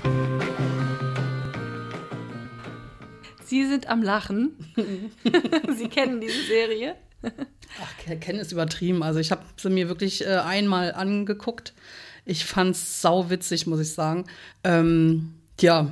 Sie 3.45 3.65
sind 3.65 3.87
am 3.87 4.03
Lachen. 4.03 4.51
Sie 5.77 5.87
kennen 5.87 6.19
diese 6.19 6.43
Serie. 6.43 6.95
Ach, 7.23 8.19
kennen 8.19 8.39
ist 8.39 8.51
übertrieben. 8.51 9.01
Also 9.01 9.19
ich 9.19 9.31
habe 9.31 9.43
sie 9.55 9.69
mir 9.69 9.87
wirklich 9.87 10.25
äh, 10.25 10.37
einmal 10.37 10.93
angeguckt. 10.93 11.73
Ich 12.25 12.45
fand's 12.45 13.01
sau 13.01 13.29
witzig, 13.29 13.67
muss 13.67 13.79
ich 13.79 13.93
sagen. 13.93 14.25
Ähm, 14.63 15.35
ja, 15.59 15.91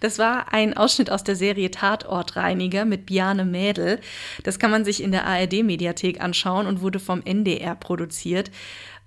das 0.00 0.18
war 0.18 0.52
ein 0.52 0.76
Ausschnitt 0.76 1.10
aus 1.10 1.24
der 1.24 1.36
Serie 1.36 1.70
Tatortreiniger 1.70 2.84
mit 2.84 3.06
Bjane 3.06 3.44
Mädel. 3.44 4.00
Das 4.42 4.58
kann 4.58 4.70
man 4.70 4.84
sich 4.84 5.02
in 5.02 5.12
der 5.12 5.26
ARD-Mediathek 5.26 6.20
anschauen 6.20 6.66
und 6.66 6.80
wurde 6.80 6.98
vom 6.98 7.22
NDR 7.22 7.74
produziert. 7.74 8.50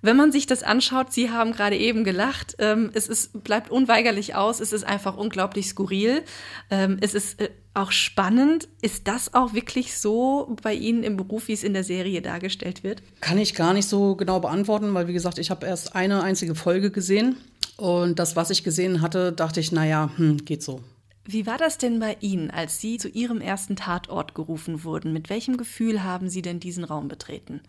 Wenn 0.01 0.15
man 0.15 0.31
sich 0.31 0.47
das 0.47 0.63
anschaut, 0.63 1.11
Sie 1.11 1.29
haben 1.29 1.51
gerade 1.51 1.75
eben 1.75 2.05
gelacht, 2.05 2.55
ähm, 2.59 2.89
es 2.93 3.07
ist, 3.07 3.43
bleibt 3.43 3.69
unweigerlich 3.69 4.33
aus, 4.33 4.61
es 4.61 4.71
ist 4.71 4.85
einfach 4.85 5.17
unglaublich 5.17 5.67
skurril, 5.67 6.23
ähm, 6.69 6.97
es 7.01 7.13
ist 7.13 7.41
äh, 7.41 7.49
auch 7.73 7.91
spannend. 7.91 8.69
Ist 8.81 9.07
das 9.07 9.33
auch 9.33 9.53
wirklich 9.53 9.97
so 9.97 10.55
bei 10.63 10.73
Ihnen 10.73 11.03
im 11.03 11.17
Beruf, 11.17 11.47
wie 11.49 11.53
es 11.53 11.63
in 11.63 11.73
der 11.73 11.83
Serie 11.83 12.21
dargestellt 12.21 12.83
wird? 12.83 13.03
Kann 13.19 13.37
ich 13.37 13.55
gar 13.55 13.73
nicht 13.73 13.87
so 13.87 14.15
genau 14.15 14.39
beantworten, 14.39 14.93
weil 14.93 15.07
wie 15.07 15.13
gesagt, 15.13 15.37
ich 15.37 15.49
habe 15.49 15.65
erst 15.65 15.95
eine 15.95 16.23
einzige 16.23 16.55
Folge 16.55 16.91
gesehen 16.91 17.37
und 17.79 18.19
das, 18.19 18.35
was 18.35 18.49
ich 18.49 18.65
gesehen 18.65 19.01
hatte, 19.01 19.31
dachte 19.31 19.61
ich, 19.61 19.71
naja, 19.71 20.11
hm, 20.17 20.43
geht 20.43 20.61
so. 20.61 20.81
Wie 21.23 21.45
war 21.45 21.57
das 21.57 21.77
denn 21.77 21.99
bei 21.99 22.17
Ihnen, 22.19 22.51
als 22.51 22.81
Sie 22.81 22.97
zu 22.97 23.07
Ihrem 23.07 23.39
ersten 23.39 23.77
Tatort 23.77 24.35
gerufen 24.35 24.83
wurden? 24.83 25.13
Mit 25.13 25.29
welchem 25.29 25.55
Gefühl 25.55 26.03
haben 26.03 26.29
Sie 26.29 26.41
denn 26.41 26.59
diesen 26.59 26.83
Raum 26.83 27.07
betreten? 27.07 27.61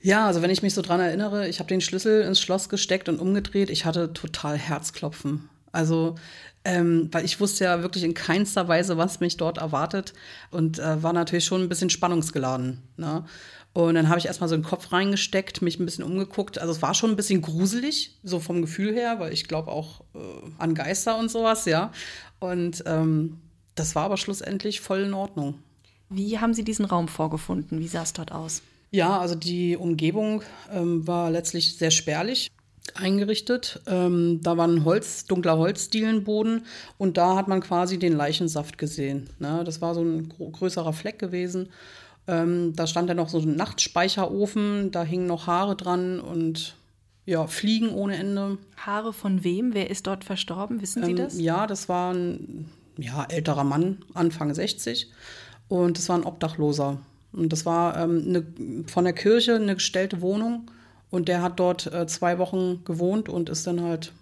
Ja, 0.00 0.26
also 0.26 0.40
wenn 0.40 0.50
ich 0.50 0.62
mich 0.62 0.72
so 0.72 0.80
dran 0.80 1.00
erinnere, 1.00 1.48
ich 1.48 1.58
habe 1.58 1.68
den 1.68 1.82
Schlüssel 1.82 2.22
ins 2.22 2.40
Schloss 2.40 2.70
gesteckt 2.70 3.10
und 3.10 3.20
umgedreht, 3.20 3.68
ich 3.68 3.84
hatte 3.84 4.14
total 4.14 4.56
Herzklopfen. 4.56 5.50
Also, 5.70 6.14
ähm, 6.64 7.08
weil 7.12 7.26
ich 7.26 7.40
wusste 7.40 7.64
ja 7.64 7.82
wirklich 7.82 8.04
in 8.04 8.14
keinster 8.14 8.68
Weise, 8.68 8.96
was 8.96 9.20
mich 9.20 9.36
dort 9.36 9.58
erwartet 9.58 10.14
und 10.50 10.78
äh, 10.78 11.02
war 11.02 11.12
natürlich 11.12 11.44
schon 11.44 11.60
ein 11.60 11.68
bisschen 11.68 11.90
spannungsgeladen. 11.90 12.80
Ne? 12.96 13.24
Und 13.74 13.94
dann 13.94 14.08
habe 14.08 14.18
ich 14.18 14.26
erstmal 14.26 14.48
so 14.48 14.56
den 14.56 14.64
Kopf 14.64 14.92
reingesteckt, 14.92 15.62
mich 15.62 15.80
ein 15.80 15.86
bisschen 15.86 16.04
umgeguckt. 16.04 16.58
Also 16.58 16.72
es 16.72 16.82
war 16.82 16.92
schon 16.92 17.10
ein 17.10 17.16
bisschen 17.16 17.40
gruselig, 17.40 18.18
so 18.22 18.38
vom 18.38 18.60
Gefühl 18.60 18.94
her, 18.94 19.18
weil 19.18 19.32
ich 19.32 19.48
glaube 19.48 19.70
auch 19.70 20.02
äh, 20.14 20.18
an 20.58 20.74
Geister 20.74 21.18
und 21.18 21.30
sowas, 21.30 21.64
ja. 21.64 21.90
Und 22.38 22.84
ähm, 22.86 23.38
das 23.74 23.94
war 23.94 24.04
aber 24.04 24.18
schlussendlich 24.18 24.80
voll 24.80 25.00
in 25.00 25.14
Ordnung. 25.14 25.54
Wie 26.10 26.38
haben 26.38 26.52
Sie 26.52 26.64
diesen 26.64 26.84
Raum 26.84 27.08
vorgefunden? 27.08 27.80
Wie 27.80 27.88
sah 27.88 28.02
es 28.02 28.12
dort 28.12 28.32
aus? 28.32 28.62
Ja, 28.90 29.18
also 29.18 29.34
die 29.34 29.78
Umgebung 29.78 30.42
ähm, 30.70 31.06
war 31.06 31.30
letztlich 31.30 31.78
sehr 31.78 31.90
spärlich 31.90 32.50
eingerichtet. 32.94 33.80
Ähm, 33.86 34.40
da 34.42 34.58
war 34.58 34.68
ein 34.68 34.84
Holz, 34.84 35.24
dunkler 35.24 35.56
Holzdielenboden 35.56 36.66
und 36.98 37.16
da 37.16 37.36
hat 37.36 37.48
man 37.48 37.60
quasi 37.60 37.98
den 37.98 38.12
Leichensaft 38.12 38.76
gesehen. 38.76 39.30
Ne? 39.38 39.62
Das 39.64 39.80
war 39.80 39.94
so 39.94 40.02
ein 40.02 40.28
größerer 40.28 40.92
Fleck 40.92 41.18
gewesen. 41.18 41.70
Ähm, 42.28 42.74
da 42.76 42.86
stand 42.86 43.10
dann 43.10 43.16
noch 43.16 43.28
so 43.28 43.38
ein 43.38 43.56
Nachtspeicherofen, 43.56 44.90
da 44.92 45.02
hingen 45.02 45.26
noch 45.26 45.46
Haare 45.46 45.76
dran 45.76 46.20
und 46.20 46.76
ja, 47.24 47.46
Fliegen 47.46 47.90
ohne 47.90 48.16
Ende. 48.16 48.58
Haare 48.76 49.12
von 49.12 49.44
wem? 49.44 49.74
Wer 49.74 49.90
ist 49.90 50.06
dort 50.06 50.24
verstorben? 50.24 50.80
Wissen 50.82 51.04
Sie 51.04 51.12
ähm, 51.12 51.16
das? 51.16 51.38
Ja, 51.38 51.66
das 51.66 51.88
war 51.88 52.12
ein 52.12 52.68
ja, 52.98 53.24
älterer 53.24 53.64
Mann, 53.64 53.98
Anfang 54.14 54.52
60. 54.52 55.10
Und 55.68 55.98
das 55.98 56.08
war 56.08 56.18
ein 56.18 56.24
Obdachloser. 56.24 56.98
Und 57.32 57.52
das 57.52 57.64
war 57.64 57.96
ähm, 57.96 58.24
eine, 58.26 58.86
von 58.86 59.04
der 59.04 59.12
Kirche 59.14 59.54
eine 59.54 59.74
gestellte 59.74 60.20
Wohnung. 60.20 60.70
Und 61.10 61.28
der 61.28 61.42
hat 61.42 61.60
dort 61.60 61.92
äh, 61.92 62.06
zwei 62.06 62.38
Wochen 62.38 62.84
gewohnt 62.84 63.28
und 63.28 63.48
ist 63.48 63.66
dann 63.66 63.82
halt 63.82 64.12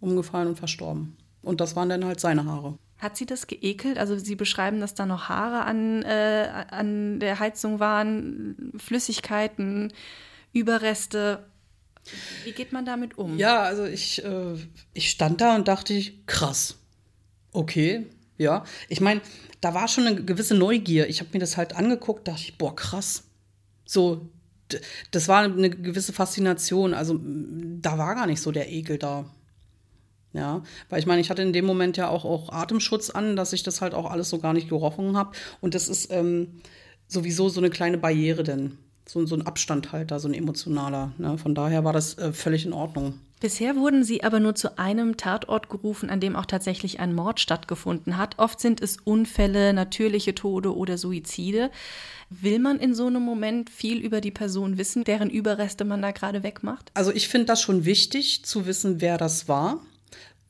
umgefallen 0.00 0.48
und 0.48 0.58
verstorben. 0.58 1.16
Und 1.42 1.60
das 1.60 1.76
waren 1.76 1.88
dann 1.88 2.04
halt 2.04 2.20
seine 2.20 2.44
Haare. 2.44 2.78
Hat 2.98 3.16
sie 3.16 3.26
das 3.26 3.46
geekelt? 3.46 3.98
Also 3.98 4.16
Sie 4.16 4.36
beschreiben, 4.36 4.80
dass 4.80 4.94
da 4.94 5.04
noch 5.04 5.28
Haare 5.28 5.64
an, 5.64 6.02
äh, 6.02 6.48
an 6.70 7.20
der 7.20 7.38
Heizung 7.38 7.78
waren, 7.78 8.72
Flüssigkeiten, 8.78 9.92
Überreste. 10.52 11.44
Wie 12.44 12.52
geht 12.52 12.72
man 12.72 12.86
damit 12.86 13.18
um? 13.18 13.36
Ja, 13.36 13.62
also 13.62 13.84
ich, 13.84 14.24
äh, 14.24 14.54
ich 14.94 15.10
stand 15.10 15.40
da 15.40 15.56
und 15.56 15.68
dachte, 15.68 16.00
krass. 16.26 16.78
Okay, 17.52 18.06
ja. 18.38 18.64
Ich 18.88 19.00
meine, 19.00 19.20
da 19.60 19.74
war 19.74 19.88
schon 19.88 20.06
eine 20.06 20.24
gewisse 20.24 20.54
Neugier. 20.54 21.08
Ich 21.08 21.20
habe 21.20 21.30
mir 21.32 21.38
das 21.38 21.56
halt 21.56 21.74
angeguckt, 21.74 22.28
dachte 22.28 22.42
ich, 22.42 22.58
boah, 22.58 22.74
krass. 22.74 23.24
So, 23.84 24.28
das 25.10 25.28
war 25.28 25.42
eine 25.42 25.70
gewisse 25.70 26.12
Faszination. 26.12 26.94
Also 26.94 27.20
da 27.22 27.98
war 27.98 28.14
gar 28.14 28.26
nicht 28.26 28.40
so 28.40 28.52
der 28.52 28.70
Ekel 28.70 28.98
da. 28.98 29.26
Ja, 30.36 30.62
weil 30.90 30.98
ich 30.98 31.06
meine, 31.06 31.22
ich 31.22 31.30
hatte 31.30 31.40
in 31.40 31.54
dem 31.54 31.64
Moment 31.64 31.96
ja 31.96 32.10
auch, 32.10 32.26
auch 32.26 32.52
Atemschutz 32.52 33.08
an, 33.08 33.36
dass 33.36 33.54
ich 33.54 33.62
das 33.62 33.80
halt 33.80 33.94
auch 33.94 34.10
alles 34.10 34.28
so 34.28 34.38
gar 34.38 34.52
nicht 34.52 34.68
gerochen 34.68 35.16
habe. 35.16 35.32
Und 35.62 35.74
das 35.74 35.88
ist 35.88 36.12
ähm, 36.12 36.60
sowieso 37.08 37.48
so 37.48 37.58
eine 37.58 37.70
kleine 37.70 37.96
Barriere 37.96 38.42
denn. 38.42 38.76
So, 39.08 39.24
so 39.24 39.34
ein 39.34 39.46
Abstand 39.46 39.92
halt 39.92 40.10
da, 40.10 40.18
so 40.18 40.28
ein 40.28 40.34
emotionaler. 40.34 41.12
Ne? 41.16 41.38
Von 41.38 41.54
daher 41.54 41.84
war 41.84 41.92
das 41.92 42.18
äh, 42.18 42.32
völlig 42.32 42.66
in 42.66 42.74
Ordnung. 42.74 43.14
Bisher 43.40 43.76
wurden 43.76 44.02
sie 44.02 44.24
aber 44.24 44.40
nur 44.40 44.54
zu 44.54 44.78
einem 44.78 45.16
Tatort 45.16 45.70
gerufen, 45.70 46.10
an 46.10 46.20
dem 46.20 46.36
auch 46.36 46.46
tatsächlich 46.46 47.00
ein 47.00 47.14
Mord 47.14 47.38
stattgefunden 47.40 48.18
hat. 48.18 48.38
Oft 48.38 48.60
sind 48.60 48.82
es 48.82 48.96
Unfälle, 49.04 49.72
natürliche 49.72 50.34
Tode 50.34 50.76
oder 50.76 50.98
Suizide. 50.98 51.70
Will 52.28 52.58
man 52.58 52.78
in 52.78 52.94
so 52.94 53.06
einem 53.06 53.22
Moment 53.22 53.70
viel 53.70 53.98
über 53.98 54.20
die 54.20 54.32
Person 54.32 54.76
wissen, 54.76 55.04
deren 55.04 55.30
Überreste 55.30 55.84
man 55.84 56.02
da 56.02 56.10
gerade 56.10 56.42
wegmacht? 56.42 56.90
Also 56.94 57.12
ich 57.12 57.28
finde 57.28 57.46
das 57.46 57.62
schon 57.62 57.84
wichtig 57.84 58.44
zu 58.44 58.66
wissen, 58.66 59.00
wer 59.00 59.16
das 59.16 59.48
war 59.48 59.80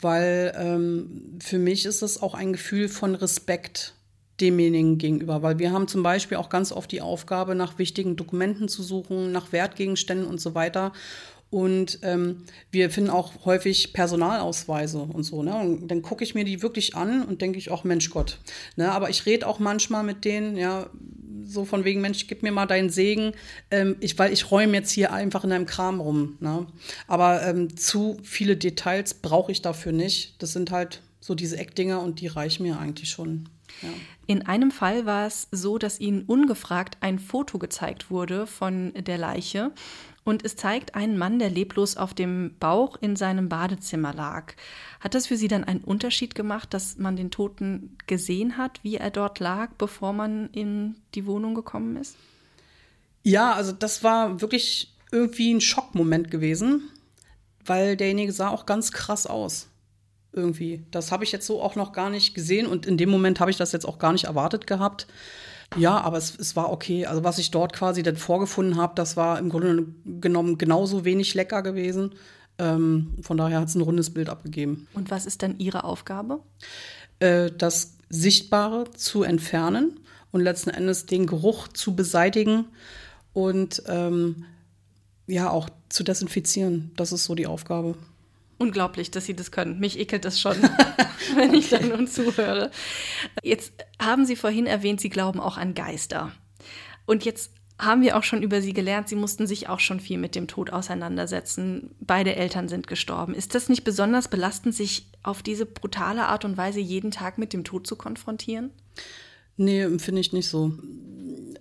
weil 0.00 0.52
ähm, 0.56 1.38
für 1.42 1.58
mich 1.58 1.86
ist 1.86 2.02
es 2.02 2.20
auch 2.22 2.34
ein 2.34 2.52
Gefühl 2.52 2.88
von 2.88 3.14
Respekt 3.14 3.94
demjenigen 4.40 4.98
gegenüber, 4.98 5.42
weil 5.42 5.58
wir 5.58 5.72
haben 5.72 5.88
zum 5.88 6.02
Beispiel 6.02 6.36
auch 6.36 6.50
ganz 6.50 6.70
oft 6.70 6.92
die 6.92 7.00
Aufgabe, 7.00 7.54
nach 7.54 7.78
wichtigen 7.78 8.16
Dokumenten 8.16 8.68
zu 8.68 8.82
suchen, 8.82 9.32
nach 9.32 9.52
Wertgegenständen 9.52 10.26
und 10.26 10.40
so 10.40 10.54
weiter. 10.54 10.92
Und 11.48 12.00
ähm, 12.02 12.44
wir 12.70 12.90
finden 12.90 13.10
auch 13.10 13.44
häufig 13.44 13.92
Personalausweise 13.92 14.98
und 14.98 15.22
so. 15.22 15.42
Ne? 15.42 15.54
Und 15.54 15.88
dann 15.88 16.02
gucke 16.02 16.24
ich 16.24 16.34
mir 16.34 16.44
die 16.44 16.62
wirklich 16.62 16.96
an 16.96 17.22
und 17.22 17.40
denke 17.40 17.58
ich 17.58 17.70
auch, 17.70 17.84
Mensch 17.84 18.10
Gott. 18.10 18.40
Ne? 18.76 18.90
Aber 18.90 19.10
ich 19.10 19.26
rede 19.26 19.46
auch 19.46 19.58
manchmal 19.58 20.02
mit 20.02 20.24
denen, 20.24 20.56
ja, 20.56 20.90
so 21.44 21.64
von 21.64 21.84
wegen, 21.84 22.00
Mensch, 22.00 22.26
gib 22.26 22.42
mir 22.42 22.50
mal 22.50 22.66
deinen 22.66 22.90
Segen, 22.90 23.32
ähm, 23.70 23.96
ich, 24.00 24.18
weil 24.18 24.32
ich 24.32 24.50
räume 24.50 24.74
jetzt 24.74 24.90
hier 24.90 25.12
einfach 25.12 25.44
in 25.44 25.52
einem 25.52 25.66
Kram 25.66 26.00
rum. 26.00 26.36
Ne? 26.40 26.66
Aber 27.06 27.42
ähm, 27.46 27.76
zu 27.76 28.18
viele 28.22 28.56
Details 28.56 29.14
brauche 29.14 29.52
ich 29.52 29.62
dafür 29.62 29.92
nicht. 29.92 30.42
Das 30.42 30.52
sind 30.52 30.72
halt 30.72 31.02
so 31.20 31.34
diese 31.34 31.56
Eckdinger 31.56 32.02
und 32.02 32.20
die 32.20 32.26
reichen 32.26 32.64
mir 32.64 32.78
eigentlich 32.78 33.10
schon. 33.10 33.48
Ja. 33.82 33.88
In 34.26 34.46
einem 34.46 34.70
Fall 34.70 35.06
war 35.06 35.26
es 35.26 35.48
so, 35.50 35.78
dass 35.78 36.00
ihnen 36.00 36.22
ungefragt 36.22 36.98
ein 37.00 37.18
Foto 37.18 37.58
gezeigt 37.58 38.10
wurde 38.10 38.46
von 38.46 38.92
der 38.94 39.18
Leiche. 39.18 39.72
Und 40.24 40.44
es 40.44 40.56
zeigt 40.56 40.96
einen 40.96 41.18
Mann, 41.18 41.38
der 41.38 41.50
leblos 41.50 41.96
auf 41.96 42.12
dem 42.12 42.56
Bauch 42.58 42.96
in 43.00 43.14
seinem 43.14 43.48
Badezimmer 43.48 44.12
lag. 44.12 44.54
Hat 44.98 45.14
das 45.14 45.28
für 45.28 45.36
Sie 45.36 45.46
dann 45.46 45.62
einen 45.62 45.84
Unterschied 45.84 46.34
gemacht, 46.34 46.74
dass 46.74 46.98
man 46.98 47.14
den 47.14 47.30
Toten 47.30 47.96
gesehen 48.08 48.56
hat, 48.56 48.80
wie 48.82 48.96
er 48.96 49.10
dort 49.10 49.38
lag, 49.38 49.70
bevor 49.78 50.12
man 50.12 50.50
in 50.50 50.96
die 51.14 51.26
Wohnung 51.26 51.54
gekommen 51.54 51.94
ist? 51.94 52.16
Ja, 53.22 53.52
also 53.52 53.70
das 53.70 54.02
war 54.02 54.40
wirklich 54.40 54.96
irgendwie 55.12 55.54
ein 55.54 55.60
Schockmoment 55.60 56.30
gewesen, 56.30 56.90
weil 57.64 57.96
derjenige 57.96 58.32
sah 58.32 58.48
auch 58.48 58.66
ganz 58.66 58.90
krass 58.90 59.28
aus. 59.28 59.68
Irgendwie. 60.36 60.84
Das 60.90 61.10
habe 61.10 61.24
ich 61.24 61.32
jetzt 61.32 61.46
so 61.46 61.62
auch 61.62 61.76
noch 61.76 61.92
gar 61.92 62.10
nicht 62.10 62.34
gesehen 62.34 62.66
und 62.66 62.84
in 62.84 62.98
dem 62.98 63.08
Moment 63.08 63.40
habe 63.40 63.50
ich 63.50 63.56
das 63.56 63.72
jetzt 63.72 63.86
auch 63.86 63.98
gar 63.98 64.12
nicht 64.12 64.24
erwartet 64.24 64.66
gehabt. 64.66 65.06
Ja, 65.76 65.98
aber 66.00 66.18
es, 66.18 66.38
es 66.38 66.54
war 66.54 66.70
okay. 66.70 67.06
Also 67.06 67.24
was 67.24 67.38
ich 67.38 67.50
dort 67.50 67.72
quasi 67.72 68.02
dann 68.02 68.16
vorgefunden 68.16 68.76
habe, 68.76 68.92
das 68.94 69.16
war 69.16 69.38
im 69.38 69.48
Grunde 69.48 69.86
genommen 70.04 70.58
genauso 70.58 71.04
wenig 71.06 71.34
lecker 71.34 71.62
gewesen. 71.62 72.14
Ähm, 72.58 73.14
von 73.22 73.38
daher 73.38 73.60
hat 73.60 73.68
es 73.68 73.74
ein 73.74 73.80
rundes 73.80 74.12
Bild 74.12 74.28
abgegeben. 74.28 74.86
Und 74.92 75.10
was 75.10 75.24
ist 75.24 75.42
dann 75.42 75.58
Ihre 75.58 75.84
Aufgabe? 75.84 76.40
Äh, 77.18 77.50
das 77.56 77.96
Sichtbare 78.10 78.90
zu 78.92 79.22
entfernen 79.22 79.98
und 80.32 80.42
letzten 80.42 80.70
Endes 80.70 81.06
den 81.06 81.26
Geruch 81.26 81.68
zu 81.68 81.96
beseitigen 81.96 82.66
und 83.32 83.82
ähm, 83.88 84.44
ja 85.26 85.50
auch 85.50 85.70
zu 85.88 86.04
desinfizieren. 86.04 86.92
Das 86.96 87.12
ist 87.12 87.24
so 87.24 87.34
die 87.34 87.46
Aufgabe. 87.46 87.96
Unglaublich, 88.58 89.10
dass 89.10 89.26
Sie 89.26 89.36
das 89.36 89.50
können. 89.50 89.78
Mich 89.78 89.98
ekelt 89.98 90.24
das 90.24 90.40
schon, 90.40 90.56
wenn 91.34 91.52
ich 91.52 91.68
da 91.68 91.80
nun 91.80 92.06
zuhöre. 92.06 92.70
Jetzt 93.42 93.72
haben 94.00 94.24
Sie 94.24 94.36
vorhin 94.36 94.66
erwähnt, 94.66 95.00
Sie 95.00 95.10
glauben 95.10 95.40
auch 95.40 95.58
an 95.58 95.74
Geister. 95.74 96.32
Und 97.04 97.24
jetzt 97.24 97.50
haben 97.78 98.00
wir 98.00 98.16
auch 98.16 98.22
schon 98.22 98.42
über 98.42 98.62
Sie 98.62 98.72
gelernt, 98.72 99.08
Sie 99.08 99.16
mussten 99.16 99.46
sich 99.46 99.68
auch 99.68 99.80
schon 99.80 100.00
viel 100.00 100.16
mit 100.16 100.34
dem 100.34 100.48
Tod 100.48 100.70
auseinandersetzen. 100.70 101.94
Beide 102.00 102.34
Eltern 102.34 102.68
sind 102.68 102.86
gestorben. 102.86 103.34
Ist 103.34 103.54
das 103.54 103.68
nicht 103.68 103.84
besonders 103.84 104.28
belastend, 104.28 104.74
sich 104.74 105.10
auf 105.22 105.42
diese 105.42 105.66
brutale 105.66 106.26
Art 106.26 106.46
und 106.46 106.56
Weise 106.56 106.80
jeden 106.80 107.10
Tag 107.10 107.36
mit 107.36 107.52
dem 107.52 107.64
Tod 107.64 107.86
zu 107.86 107.96
konfrontieren? 107.96 108.70
Nee, 109.58 109.98
finde 109.98 110.20
ich 110.20 110.32
nicht 110.32 110.48
so. 110.48 110.72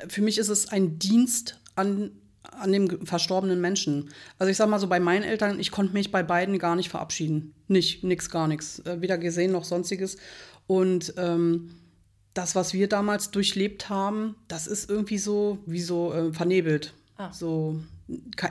Für 0.08 0.22
mich 0.22 0.38
ist 0.38 0.50
es 0.50 0.70
ein 0.70 1.00
Dienst 1.00 1.60
an 1.76 2.12
an 2.52 2.72
dem 2.72 3.06
verstorbenen 3.06 3.62
Menschen. 3.62 4.10
Also 4.40 4.52
ich 4.52 4.58
sag 4.58 4.70
mal 4.70 4.80
so, 4.80 4.88
bei 4.88 5.00
meinen 5.00 5.24
Eltern, 5.24 5.60
ich 5.60 5.72
konnte 5.72 5.94
mich 5.94 6.12
bei 6.12 6.24
beiden 6.24 6.60
gar 6.60 6.76
nicht 6.76 6.90
verabschieden. 6.90 7.54
Nicht, 7.68 8.04
nix, 8.04 8.30
gar 8.30 8.48
nichts. 8.48 8.80
Äh, 8.80 9.02
weder 9.02 9.18
gesehen 9.18 9.52
noch 9.52 9.64
sonstiges. 9.64 10.18
Und 10.68 11.14
ähm, 11.18 11.72
das, 12.34 12.56
was 12.56 12.74
wir 12.74 12.90
damals 12.90 13.32
durchlebt 13.32 13.90
haben, 13.90 14.36
das 14.48 14.68
ist 14.68 14.90
irgendwie 14.90 15.18
so, 15.18 15.60
wie 15.66 15.82
so 15.82 16.14
äh, 16.14 16.34
vernebelt. 16.34 16.94
Ah. 17.18 17.32
So 17.32 17.80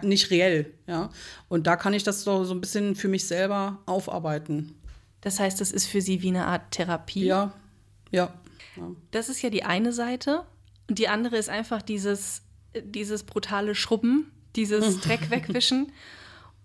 nicht 0.02 0.30
reell, 0.30 0.72
ja. 0.86 1.10
Und 1.48 1.66
da 1.66 1.76
kann 1.76 1.94
ich 1.94 2.02
das 2.02 2.24
so, 2.24 2.44
so 2.44 2.54
ein 2.54 2.60
bisschen 2.60 2.96
für 2.96 3.08
mich 3.08 3.26
selber 3.26 3.78
aufarbeiten. 3.86 4.74
Das 5.20 5.38
heißt, 5.38 5.60
das 5.60 5.70
ist 5.70 5.86
für 5.86 6.00
Sie 6.00 6.22
wie 6.22 6.28
eine 6.28 6.46
Art 6.46 6.70
Therapie? 6.72 7.24
Ja, 7.24 7.52
ja. 8.10 8.32
ja. 8.76 8.90
Das 9.10 9.28
ist 9.28 9.42
ja 9.42 9.50
die 9.50 9.64
eine 9.64 9.92
Seite. 9.92 10.44
Und 10.88 10.98
die 10.98 11.08
andere 11.08 11.36
ist 11.36 11.48
einfach 11.48 11.82
dieses, 11.82 12.42
dieses 12.82 13.24
brutale 13.24 13.74
Schrubben, 13.74 14.30
dieses 14.56 15.00
Dreck 15.00 15.30
wegwischen. 15.30 15.92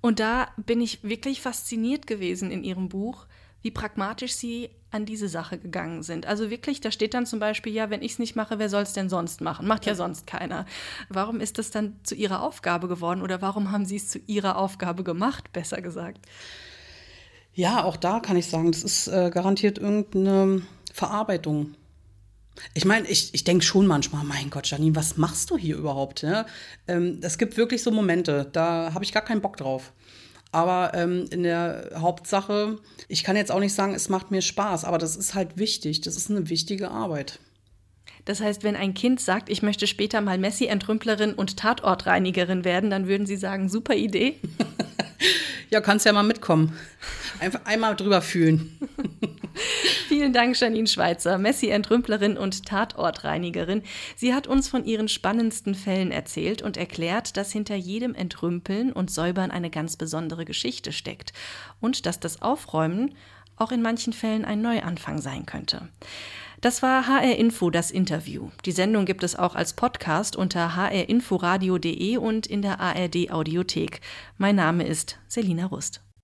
Und 0.01 0.19
da 0.19 0.47
bin 0.57 0.81
ich 0.81 1.03
wirklich 1.03 1.41
fasziniert 1.41 2.07
gewesen 2.07 2.51
in 2.51 2.63
ihrem 2.63 2.89
Buch, 2.89 3.25
wie 3.61 3.71
pragmatisch 3.71 4.33
sie 4.33 4.69
an 4.91 5.05
diese 5.05 5.27
Sache 5.27 5.57
gegangen 5.57 6.01
sind. 6.01 6.25
Also 6.25 6.49
wirklich, 6.49 6.81
da 6.81 6.91
steht 6.91 7.13
dann 7.13 7.25
zum 7.25 7.39
Beispiel, 7.39 7.73
ja, 7.73 7.89
wenn 7.89 8.01
ich 8.01 8.13
es 8.13 8.19
nicht 8.19 8.35
mache, 8.35 8.57
wer 8.57 8.69
soll 8.69 8.83
es 8.83 8.93
denn 8.93 9.09
sonst 9.09 9.41
machen? 9.41 9.67
Macht 9.67 9.85
ja 9.85 9.95
sonst 9.95 10.25
keiner. 10.25 10.65
Warum 11.09 11.39
ist 11.41 11.57
das 11.57 11.69
dann 11.69 11.99
zu 12.03 12.15
ihrer 12.15 12.41
Aufgabe 12.41 12.87
geworden 12.87 13.21
oder 13.21 13.41
warum 13.41 13.71
haben 13.71 13.85
sie 13.85 13.97
es 13.97 14.07
zu 14.07 14.19
ihrer 14.25 14.57
Aufgabe 14.57 15.03
gemacht, 15.03 15.51
besser 15.53 15.81
gesagt? 15.81 16.25
Ja, 17.53 17.83
auch 17.83 17.97
da 17.97 18.19
kann 18.19 18.37
ich 18.37 18.47
sagen, 18.47 18.71
das 18.71 18.83
ist 18.83 19.07
äh, 19.07 19.29
garantiert 19.31 19.77
irgendeine 19.77 20.61
Verarbeitung 20.93 21.75
ich 22.73 22.85
meine, 22.85 23.07
ich, 23.07 23.33
ich 23.33 23.43
denke 23.43 23.63
schon 23.63 23.87
manchmal, 23.87 24.23
mein 24.23 24.49
Gott, 24.49 24.67
Janine, 24.67 24.95
was 24.95 25.17
machst 25.17 25.49
du 25.49 25.57
hier 25.57 25.75
überhaupt? 25.75 26.21
Ja? 26.21 26.45
Ähm, 26.87 27.19
es 27.21 27.37
gibt 27.37 27.57
wirklich 27.57 27.83
so 27.83 27.91
Momente, 27.91 28.49
da 28.51 28.93
habe 28.93 29.03
ich 29.03 29.11
gar 29.11 29.23
keinen 29.23 29.41
Bock 29.41 29.57
drauf. 29.57 29.93
Aber 30.51 30.91
ähm, 30.95 31.25
in 31.29 31.43
der 31.43 31.91
Hauptsache, 31.95 32.79
ich 33.07 33.23
kann 33.23 33.35
jetzt 33.35 33.51
auch 33.51 33.59
nicht 33.59 33.73
sagen, 33.73 33.93
es 33.93 34.09
macht 34.09 34.31
mir 34.31 34.41
Spaß, 34.41 34.83
aber 34.83 34.97
das 34.97 35.15
ist 35.15 35.35
halt 35.35 35.57
wichtig. 35.57 36.01
Das 36.01 36.15
ist 36.15 36.31
eine 36.31 36.49
wichtige 36.49 36.89
Arbeit. 36.89 37.39
Das 38.25 38.41
heißt, 38.41 38.63
wenn 38.63 38.75
ein 38.75 38.93
Kind 38.93 39.21
sagt, 39.21 39.49
ich 39.49 39.61
möchte 39.61 39.87
später 39.87 40.21
mal 40.21 40.37
Messi-Entrümplerin 40.37 41.33
und 41.33 41.57
Tatortreinigerin 41.57 42.65
werden, 42.65 42.89
dann 42.89 43.07
würden 43.07 43.27
Sie 43.27 43.37
sagen, 43.37 43.69
super 43.69 43.95
Idee? 43.95 44.37
ja, 45.69 45.81
kannst 45.81 46.05
ja 46.05 46.13
mal 46.13 46.23
mitkommen. 46.23 46.77
Einfach 47.39 47.61
einmal 47.65 47.95
drüber 47.95 48.21
fühlen. 48.21 48.77
Vielen 50.07 50.33
Dank, 50.33 50.59
Janine 50.59 50.87
Schweizer, 50.87 51.37
Messi-Entrümplerin 51.37 52.37
und 52.37 52.65
Tatortreinigerin. 52.65 53.83
Sie 54.15 54.33
hat 54.33 54.47
uns 54.47 54.67
von 54.67 54.85
ihren 54.85 55.07
spannendsten 55.07 55.75
Fällen 55.75 56.11
erzählt 56.11 56.61
und 56.61 56.77
erklärt, 56.77 57.37
dass 57.37 57.51
hinter 57.51 57.75
jedem 57.75 58.15
Entrümpeln 58.15 58.91
und 58.91 59.11
Säubern 59.11 59.51
eine 59.51 59.69
ganz 59.69 59.95
besondere 59.97 60.45
Geschichte 60.45 60.91
steckt 60.91 61.33
und 61.79 62.05
dass 62.05 62.19
das 62.19 62.41
Aufräumen 62.41 63.15
auch 63.57 63.71
in 63.71 63.81
manchen 63.81 64.13
Fällen 64.13 64.45
ein 64.45 64.61
Neuanfang 64.61 65.21
sein 65.21 65.45
könnte. 65.45 65.89
Das 66.61 66.83
war 66.83 67.07
HR 67.07 67.37
Info, 67.37 67.69
das 67.69 67.89
Interview. 67.89 68.49
Die 68.65 68.73
Sendung 68.73 69.05
gibt 69.05 69.23
es 69.23 69.37
auch 69.37 69.55
als 69.55 69.71
Podcast 69.73 70.35
unter 70.35 70.75
hrinforadio.de 70.75 72.17
und 72.17 72.47
in 72.47 72.61
der 72.61 72.81
ARD 72.81 73.31
Audiothek. 73.31 74.01
Mein 74.37 74.57
Name 74.57 74.85
ist 74.85 75.17
Selina 75.29 75.67
Rust. 75.67 76.01